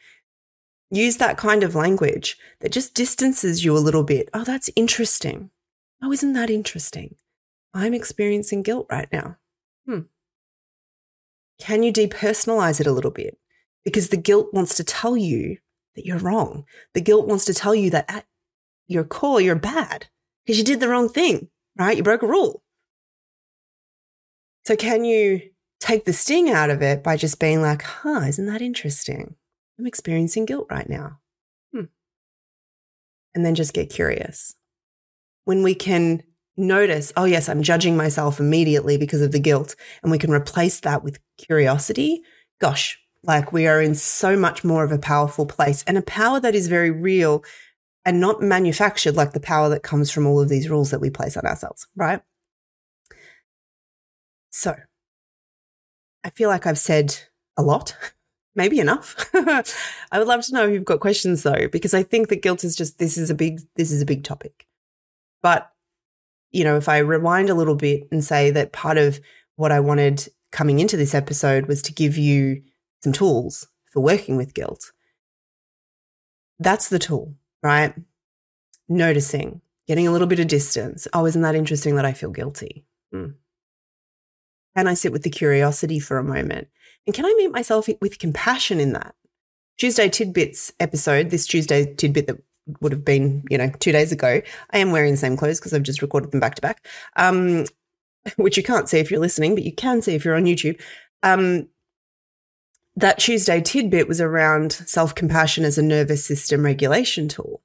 Use 0.91 1.17
that 1.17 1.37
kind 1.37 1.65
of 1.65 1.75
language 1.75 2.39
that 2.61 2.71
just 2.71 2.95
distances 2.95 3.65
you 3.65 3.77
a 3.77 3.81
little 3.81 4.05
bit. 4.05 4.29
Oh, 4.33 4.45
that's 4.45 4.71
interesting. 4.77 5.51
Oh, 6.01 6.13
isn't 6.13 6.35
that 6.35 6.51
interesting? 6.51 7.17
I'm 7.75 7.95
experiencing 7.95 8.63
guilt 8.63 8.87
right 8.91 9.09
now. 9.13 9.37
Hmm. 9.87 10.01
Can 11.59 11.83
you 11.83 11.93
depersonalize 11.93 12.81
it 12.81 12.87
a 12.87 12.93
little 12.93 13.11
bit? 13.11 13.39
Because 13.85 14.11
the 14.11 14.17
guilt 14.17 14.49
wants 14.53 14.77
to 14.77 14.85
tell 14.85 15.17
you 15.17 15.57
that 15.97 16.07
you're 16.07 16.19
wrong. 16.19 16.65
The 16.95 17.01
guilt 17.01 17.27
wants 17.27 17.45
to 17.47 17.55
tell 17.55 17.75
you 17.75 17.91
that 17.91 18.09
at 18.09 18.27
your 18.87 19.05
core, 19.05 19.41
you're 19.41 19.57
bad 19.57 20.07
because 20.45 20.59
you 20.59 20.65
did 20.65 20.79
the 20.79 20.89
wrong 20.89 21.09
thing 21.09 21.49
right? 21.79 21.97
You 21.97 22.03
broke 22.03 22.23
a 22.23 22.27
rule. 22.27 22.63
So 24.65 24.77
can 24.77 25.05
you 25.05 25.41
take 25.81 26.05
the 26.05 26.13
sting 26.13 26.51
out 26.51 26.71
of 26.71 26.83
it 26.83 27.03
by 27.03 27.17
just 27.17 27.41
being 27.41 27.61
like, 27.61 27.83
huh, 27.83 28.25
isn't 28.29 28.47
that 28.47 28.63
interesting? 28.63 29.35
I'm 29.79 29.87
experiencing 29.87 30.45
guilt 30.45 30.69
right 30.71 30.89
now. 30.89 31.19
Hmm. 31.75 31.85
And 33.35 33.45
then 33.45 33.55
just 33.55 33.75
get 33.75 33.91
curious. 33.91 34.55
When 35.45 35.65
we 35.65 35.75
can 35.75 36.23
notice, 36.57 37.13
oh, 37.17 37.25
yes, 37.25 37.49
I'm 37.49 37.63
judging 37.63 37.97
myself 37.97 38.39
immediately 38.39 38.97
because 38.97 39.23
of 39.23 39.33
the 39.33 39.41
guilt, 39.41 39.75
and 40.03 40.13
we 40.13 40.19
can 40.19 40.31
replace 40.31 40.81
that 40.81 41.03
with 41.03 41.19
curiosity, 41.39 42.23
gosh, 42.61 42.99
like 43.25 43.53
we 43.53 43.67
are 43.67 43.81
in 43.81 43.95
so 43.95 44.37
much 44.37 44.63
more 44.63 44.85
of 44.85 44.93
a 44.93 44.99
powerful 44.99 45.47
place 45.47 45.83
and 45.87 45.97
a 45.97 46.03
power 46.03 46.41
that 46.41 46.55
is 46.55 46.69
very 46.69 46.91
real 46.91 47.43
and 48.05 48.21
not 48.21 48.43
manufactured 48.43 49.17
like 49.17 49.33
the 49.33 49.41
power 49.41 49.69
that 49.69 49.83
comes 49.83 50.11
from 50.11 50.27
all 50.27 50.41
of 50.41 50.49
these 50.49 50.69
rules 50.69 50.91
that 50.91 51.01
we 51.01 51.11
place 51.11 51.37
on 51.37 51.47
ourselves, 51.47 51.87
right? 51.97 52.21
So 54.51 54.77
I 56.25 56.31
feel 56.31 56.49
like 56.49 56.67
I've 56.67 56.79
said 56.79 57.17
a 57.57 57.63
lot, 57.63 57.97
maybe 58.55 58.81
enough. 58.81 59.17
I 59.35 60.19
would 60.19 60.29
love 60.29 60.45
to 60.47 60.53
know 60.53 60.67
if 60.67 60.73
you've 60.73 60.85
got 60.85 61.01
questions 61.01 61.43
though, 61.43 61.69
because 61.71 61.95
I 61.95 62.03
think 62.03 62.29
that 62.29 62.43
guilt 62.43 62.65
is 62.65 62.77
just 62.77 62.99
this 62.99 63.17
is 63.17 63.31
a 63.31 63.35
big 63.35 63.61
this 63.77 63.91
is 63.91 64.03
a 64.03 64.07
big 64.07 64.25
topic. 64.25 64.67
But 65.43 65.71
you 66.51 66.65
know, 66.65 66.77
if 66.77 66.89
I 66.89 66.99
rewind 66.99 67.51
a 67.51 67.55
little 67.55 67.77
bit 67.77 68.09
and 68.11 68.23
say 68.23 68.51
that 68.51 68.73
part 68.73 68.99
of 68.99 69.21
what 69.57 69.73
I 69.73 69.81
wanted 69.81 70.29
coming 70.51 70.81
into 70.81 70.97
this 70.97 71.15
episode 71.15 71.67
was 71.67 71.81
to 71.83 71.93
give 71.93 72.19
you 72.19 72.63
some 73.03 73.13
tools 73.13 73.69
for 73.91 74.01
working 74.01 74.37
with 74.37 74.55
guilt. 74.55 74.93
That's 76.59 76.89
the 76.89 76.99
tool 76.99 77.35
right? 77.63 77.95
Noticing, 78.89 79.61
getting 79.87 80.07
a 80.07 80.13
little 80.13 80.27
bit 80.27 80.41
of 80.41 80.49
distance. 80.49 81.07
Oh, 81.13 81.27
isn't 81.27 81.43
that 81.43 81.55
interesting 81.55 81.97
that 81.97 82.05
I 82.05 82.13
feel 82.13 82.31
guilty? 82.31 82.85
Hmm. 83.13 83.31
Can 84.77 84.87
I 84.87 84.95
sit 84.95 85.13
with 85.13 85.23
the 85.23 85.31
curiosity 85.31 85.99
for 85.99 86.19
a 86.19 86.25
moment? 86.25 86.69
And 87.07 87.15
can 87.15 87.27
I 87.27 87.35
meet 87.37 87.53
myself 87.53 87.89
with 88.01 88.19
compassion 88.19 88.81
in 88.81 88.93
that? 88.95 89.15
Tuesday 89.79 90.09
Tidbits 90.09 90.73
episode, 90.81 91.31
this 91.31 91.47
Tuesday 91.47 91.93
Tidbit 91.95 92.27
that 92.29 92.43
would 92.81 92.93
have 92.93 93.05
been, 93.05 93.43
you 93.51 93.59
know, 93.59 93.71
two 93.81 93.93
days 93.93 94.13
ago. 94.13 94.41
I 94.71 94.79
am 94.79 94.93
wearing 94.93 95.13
the 95.13 95.19
same 95.19 95.37
clothes 95.37 95.59
because 95.59 95.75
I've 95.75 95.83
just 95.83 96.03
recorded 96.03 96.31
them 96.31 96.41
back 96.41 96.55
to 96.57 96.63
back, 96.63 96.87
um, 97.17 97.65
which 98.37 98.57
you 98.57 98.63
can't 98.63 98.89
see 98.89 98.99
if 98.99 99.11
you're 99.11 99.21
listening, 99.21 99.55
but 99.55 99.65
you 99.65 99.73
can 99.73 100.01
see 100.03 100.15
if 100.15 100.25
you're 100.25 100.37
on 100.37 100.45
YouTube. 100.45 100.81
Um, 101.23 101.69
that 102.97 103.19
Tuesday 103.19 103.61
tidbit 103.61 104.09
was 104.09 104.21
around 104.21 104.73
self 104.73 105.15
compassion 105.15 105.65
as 105.65 105.79
a 105.79 105.83
nervous 105.83 106.25
system 106.25 106.65
regulation 106.65 107.29
tool. 107.29 107.63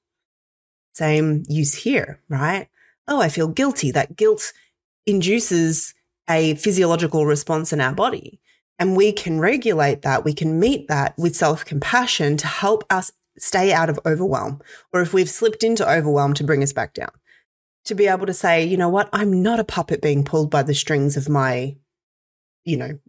Same 0.93 1.43
use 1.47 1.75
here, 1.75 2.21
right? 2.29 2.67
Oh, 3.07 3.21
I 3.21 3.29
feel 3.29 3.47
guilty. 3.47 3.91
That 3.91 4.15
guilt 4.15 4.53
induces 5.05 5.93
a 6.29 6.55
physiological 6.55 7.25
response 7.25 7.71
in 7.71 7.81
our 7.81 7.93
body. 7.93 8.39
And 8.79 8.95
we 8.95 9.11
can 9.11 9.39
regulate 9.39 10.03
that. 10.03 10.23
We 10.23 10.33
can 10.33 10.59
meet 10.59 10.87
that 10.87 11.17
with 11.17 11.35
self 11.35 11.65
compassion 11.65 12.37
to 12.37 12.47
help 12.47 12.83
us 12.89 13.11
stay 13.37 13.73
out 13.73 13.89
of 13.89 13.99
overwhelm. 14.05 14.61
Or 14.93 15.01
if 15.01 15.13
we've 15.13 15.29
slipped 15.29 15.63
into 15.63 15.89
overwhelm, 15.89 16.33
to 16.35 16.43
bring 16.43 16.63
us 16.63 16.73
back 16.73 16.93
down. 16.93 17.11
To 17.85 17.95
be 17.95 18.07
able 18.07 18.25
to 18.25 18.33
say, 18.33 18.65
you 18.65 18.77
know 18.77 18.89
what? 18.89 19.09
I'm 19.13 19.41
not 19.41 19.59
a 19.59 19.63
puppet 19.63 20.01
being 20.01 20.23
pulled 20.23 20.51
by 20.51 20.63
the 20.63 20.75
strings 20.75 21.15
of 21.15 21.29
my, 21.29 21.75
you 22.65 22.77
know, 22.77 22.99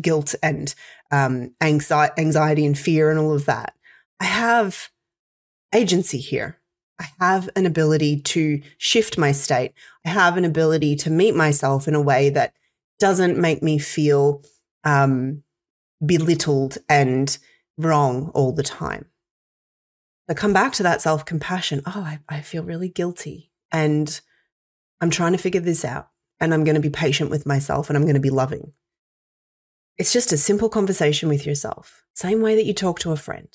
guilt 0.00 0.34
and 0.42 0.74
um, 1.10 1.54
anxiety, 1.60 2.14
anxiety 2.18 2.66
and 2.66 2.78
fear 2.78 3.10
and 3.10 3.18
all 3.18 3.34
of 3.34 3.46
that. 3.46 3.74
I 4.20 4.24
have 4.24 4.90
agency 5.74 6.18
here. 6.18 6.58
I 6.98 7.08
have 7.20 7.50
an 7.56 7.66
ability 7.66 8.20
to 8.20 8.62
shift 8.78 9.18
my 9.18 9.32
state. 9.32 9.72
I 10.04 10.10
have 10.10 10.36
an 10.36 10.44
ability 10.44 10.96
to 10.96 11.10
meet 11.10 11.34
myself 11.34 11.86
in 11.86 11.94
a 11.94 12.00
way 12.00 12.30
that 12.30 12.54
doesn't 12.98 13.38
make 13.38 13.62
me 13.62 13.78
feel 13.78 14.42
um, 14.84 15.42
belittled 16.04 16.78
and 16.88 17.36
wrong 17.76 18.30
all 18.34 18.52
the 18.52 18.62
time. 18.62 19.06
I 20.28 20.34
come 20.34 20.52
back 20.52 20.72
to 20.74 20.82
that 20.82 21.02
self 21.02 21.24
compassion. 21.24 21.82
Oh, 21.86 22.02
I, 22.04 22.18
I 22.28 22.40
feel 22.40 22.64
really 22.64 22.88
guilty. 22.88 23.52
And 23.70 24.20
I'm 25.00 25.10
trying 25.10 25.32
to 25.32 25.38
figure 25.38 25.60
this 25.60 25.84
out. 25.84 26.08
And 26.40 26.52
I'm 26.52 26.64
going 26.64 26.74
to 26.74 26.80
be 26.80 26.90
patient 26.90 27.30
with 27.30 27.46
myself 27.46 27.88
and 27.88 27.96
I'm 27.96 28.04
going 28.04 28.14
to 28.14 28.20
be 28.20 28.30
loving. 28.30 28.72
It's 29.98 30.12
just 30.12 30.32
a 30.32 30.36
simple 30.36 30.68
conversation 30.68 31.28
with 31.28 31.46
yourself, 31.46 32.04
same 32.14 32.42
way 32.42 32.54
that 32.54 32.66
you 32.66 32.74
talk 32.74 32.98
to 33.00 33.12
a 33.12 33.16
friend. 33.16 33.48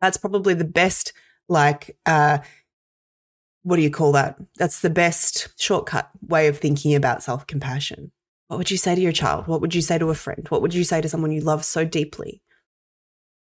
That's 0.00 0.16
probably 0.18 0.54
the 0.54 0.64
best, 0.64 1.12
like, 1.48 1.96
uh, 2.04 2.38
what 3.62 3.76
do 3.76 3.82
you 3.82 3.90
call 3.90 4.12
that? 4.12 4.36
That's 4.56 4.80
the 4.80 4.90
best 4.90 5.48
shortcut 5.60 6.10
way 6.20 6.48
of 6.48 6.58
thinking 6.58 6.94
about 6.94 7.22
self 7.22 7.46
compassion. 7.46 8.12
What 8.48 8.58
would 8.58 8.70
you 8.70 8.76
say 8.76 8.94
to 8.94 9.00
your 9.00 9.12
child? 9.12 9.46
What 9.46 9.60
would 9.60 9.74
you 9.74 9.80
say 9.80 9.98
to 9.98 10.10
a 10.10 10.14
friend? 10.14 10.46
What 10.48 10.60
would 10.60 10.74
you 10.74 10.84
say 10.84 11.00
to 11.00 11.08
someone 11.08 11.32
you 11.32 11.40
love 11.40 11.64
so 11.64 11.84
deeply 11.84 12.42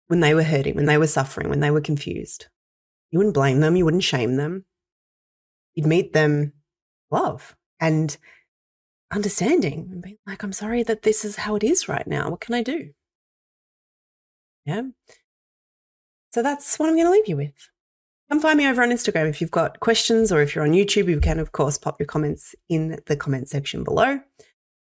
when 0.09 0.21
they 0.21 0.35
were 0.35 0.43
hurting, 0.43 0.75
when 0.75 0.87
they 0.87 0.99
were 0.99 1.07
suffering, 1.07 1.49
when 1.49 1.61
they 1.61 1.71
were 1.71 1.81
confused? 1.81 2.47
You 3.11 3.19
wouldn't 3.19 3.35
blame 3.35 3.61
them. 3.61 3.77
You 3.77 3.85
wouldn't 3.85 4.03
shame 4.03 4.37
them. 4.37 4.65
You'd 5.75 5.87
meet 5.87 6.13
them 6.13 6.53
love 7.11 7.57
and 7.81 8.17
understanding 9.11 9.89
and 9.91 10.03
being 10.03 10.19
like, 10.27 10.43
I'm 10.43 10.53
sorry 10.53 10.83
that 10.85 11.03
this 11.03 11.25
is 11.25 11.37
how 11.37 11.57
it 11.57 11.65
is 11.65 11.89
right 11.89 12.07
now. 12.07 12.31
What 12.31 12.41
can 12.41 12.55
I 12.55 12.63
do? 12.63 12.91
Yeah. 14.67 14.83
So 16.33 16.43
that's 16.43 16.79
what 16.79 16.89
I'm 16.89 16.95
going 16.95 17.07
to 17.07 17.13
leave 17.13 17.29
you 17.29 17.37
with. 17.37 17.71
Come 18.31 18.41
find 18.41 18.59
me 18.59 18.69
over 18.69 18.83
on 18.83 18.91
Instagram 18.91 19.29
if 19.29 19.41
you've 19.41 19.51
got 19.51 19.81
questions, 19.81 20.31
or 20.31 20.43
if 20.43 20.55
you're 20.55 20.65
on 20.65 20.73
YouTube, 20.73 21.09
you 21.09 21.21
can, 21.21 21.39
of 21.39 21.53
course, 21.53 21.79
pop 21.79 21.99
your 21.99 22.07
comments 22.07 22.55
in 22.69 22.99
the 23.07 23.17
comment 23.17 23.49
section 23.49 23.85
below. 23.85 24.21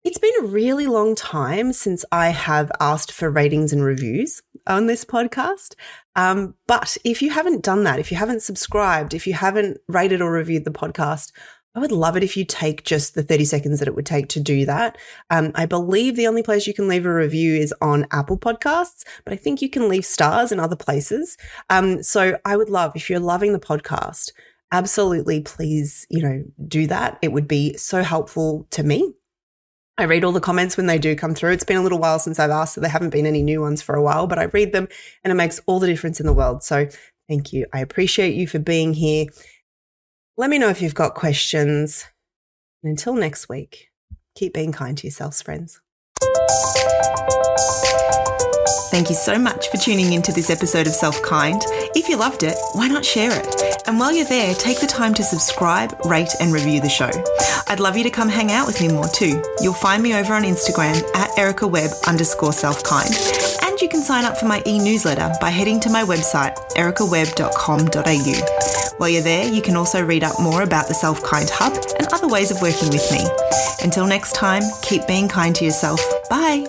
It's 0.02 0.18
been 0.18 0.32
a 0.40 0.46
really 0.46 0.86
long 0.86 1.14
time 1.14 1.72
since 1.72 2.04
I 2.10 2.30
have 2.30 2.72
asked 2.80 3.12
for 3.12 3.30
ratings 3.30 3.72
and 3.72 3.84
reviews 3.84 4.42
on 4.66 4.86
this 4.86 5.04
podcast. 5.04 5.74
Um, 6.16 6.54
but 6.66 6.96
if 7.04 7.22
you 7.22 7.30
haven't 7.30 7.62
done 7.62 7.84
that, 7.84 8.00
if 8.00 8.10
you 8.10 8.16
haven't 8.16 8.42
subscribed, 8.42 9.14
if 9.14 9.26
you 9.26 9.34
haven't 9.34 9.78
rated 9.88 10.20
or 10.20 10.32
reviewed 10.32 10.64
the 10.64 10.70
podcast, 10.70 11.32
I 11.74 11.78
would 11.78 11.92
love 11.92 12.16
it 12.16 12.24
if 12.24 12.36
you 12.36 12.44
take 12.44 12.84
just 12.84 13.14
the 13.14 13.22
30 13.22 13.44
seconds 13.44 13.78
that 13.78 13.86
it 13.86 13.94
would 13.94 14.06
take 14.06 14.28
to 14.30 14.40
do 14.40 14.66
that. 14.66 14.98
Um, 15.30 15.52
I 15.54 15.66
believe 15.66 16.16
the 16.16 16.26
only 16.26 16.42
place 16.42 16.66
you 16.66 16.74
can 16.74 16.88
leave 16.88 17.06
a 17.06 17.14
review 17.14 17.54
is 17.54 17.72
on 17.80 18.06
Apple 18.10 18.36
Podcasts, 18.36 19.04
but 19.24 19.32
I 19.32 19.36
think 19.36 19.62
you 19.62 19.70
can 19.70 19.88
leave 19.88 20.04
stars 20.04 20.50
in 20.50 20.58
other 20.58 20.76
places. 20.76 21.36
Um, 21.68 22.02
so 22.02 22.38
I 22.44 22.56
would 22.56 22.70
love 22.70 22.92
if 22.96 23.08
you're 23.08 23.20
loving 23.20 23.52
the 23.52 23.60
podcast, 23.60 24.32
absolutely 24.72 25.40
please, 25.42 26.06
you 26.10 26.22
know, 26.22 26.44
do 26.66 26.88
that. 26.88 27.18
It 27.22 27.32
would 27.32 27.46
be 27.46 27.76
so 27.76 28.02
helpful 28.02 28.66
to 28.70 28.82
me 28.82 29.14
I 30.00 30.04
read 30.04 30.24
all 30.24 30.32
the 30.32 30.40
comments 30.40 30.78
when 30.78 30.86
they 30.86 30.98
do 30.98 31.14
come 31.14 31.34
through. 31.34 31.52
It's 31.52 31.62
been 31.62 31.76
a 31.76 31.82
little 31.82 31.98
while 31.98 32.18
since 32.18 32.38
I've 32.38 32.50
asked, 32.50 32.74
so 32.74 32.80
there 32.80 32.88
haven't 32.88 33.10
been 33.10 33.26
any 33.26 33.42
new 33.42 33.60
ones 33.60 33.82
for 33.82 33.94
a 33.94 34.02
while, 34.02 34.26
but 34.26 34.38
I 34.38 34.44
read 34.44 34.72
them 34.72 34.88
and 35.22 35.30
it 35.30 35.34
makes 35.34 35.60
all 35.66 35.78
the 35.78 35.86
difference 35.86 36.18
in 36.18 36.24
the 36.24 36.32
world. 36.32 36.62
So 36.62 36.88
thank 37.28 37.52
you. 37.52 37.66
I 37.74 37.80
appreciate 37.80 38.34
you 38.34 38.46
for 38.46 38.58
being 38.58 38.94
here. 38.94 39.26
Let 40.36 40.50
me 40.50 40.58
know 40.58 40.68
if 40.68 40.80
you've 40.80 40.94
got 40.94 41.14
questions. 41.14 42.06
And 42.82 42.90
until 42.90 43.14
next 43.14 43.48
week, 43.48 43.90
keep 44.34 44.54
being 44.54 44.72
kind 44.72 44.96
to 44.98 45.06
yourselves, 45.06 45.42
friends. 45.42 45.80
Thank 48.90 49.08
you 49.08 49.14
so 49.14 49.38
much 49.38 49.68
for 49.68 49.76
tuning 49.76 50.14
into 50.14 50.32
this 50.32 50.50
episode 50.50 50.88
of 50.88 50.92
Self 50.92 51.22
Kind. 51.22 51.62
If 51.94 52.08
you 52.08 52.16
loved 52.16 52.42
it, 52.42 52.56
why 52.72 52.88
not 52.88 53.04
share 53.04 53.30
it? 53.32 53.82
And 53.86 54.00
while 54.00 54.12
you're 54.12 54.24
there, 54.24 54.52
take 54.54 54.80
the 54.80 54.86
time 54.86 55.14
to 55.14 55.22
subscribe, 55.22 55.94
rate, 56.06 56.34
and 56.40 56.52
review 56.52 56.80
the 56.80 56.88
show. 56.88 57.10
I'd 57.68 57.78
love 57.78 57.96
you 57.96 58.02
to 58.02 58.10
come 58.10 58.28
hang 58.28 58.50
out 58.50 58.66
with 58.66 58.80
me 58.80 58.88
more 58.88 59.06
too. 59.06 59.40
You'll 59.60 59.74
find 59.74 60.02
me 60.02 60.14
over 60.14 60.34
on 60.34 60.42
Instagram 60.42 61.00
at 61.14 61.30
Erica 61.38 61.68
Webb 61.68 61.92
underscore 62.08 62.52
self 62.52 62.82
kind. 62.82 63.14
And 63.62 63.80
you 63.80 63.88
can 63.88 64.02
sign 64.02 64.24
up 64.24 64.36
for 64.36 64.46
my 64.46 64.60
e 64.66 64.80
newsletter 64.80 65.32
by 65.40 65.50
heading 65.50 65.78
to 65.80 65.90
my 65.90 66.02
website, 66.02 66.56
ericawebb.com.au. 66.74 68.79
While 69.00 69.08
you're 69.08 69.22
there, 69.22 69.50
you 69.50 69.62
can 69.62 69.76
also 69.76 70.04
read 70.04 70.22
up 70.22 70.38
more 70.38 70.60
about 70.60 70.86
the 70.86 70.92
Self 70.92 71.22
Kind 71.22 71.48
Hub 71.48 71.72
and 71.98 72.06
other 72.12 72.28
ways 72.28 72.50
of 72.50 72.60
working 72.60 72.90
with 72.90 73.10
me. 73.10 73.26
Until 73.82 74.06
next 74.06 74.32
time, 74.32 74.62
keep 74.82 75.06
being 75.06 75.26
kind 75.26 75.56
to 75.56 75.64
yourself. 75.64 76.02
Bye. 76.28 76.66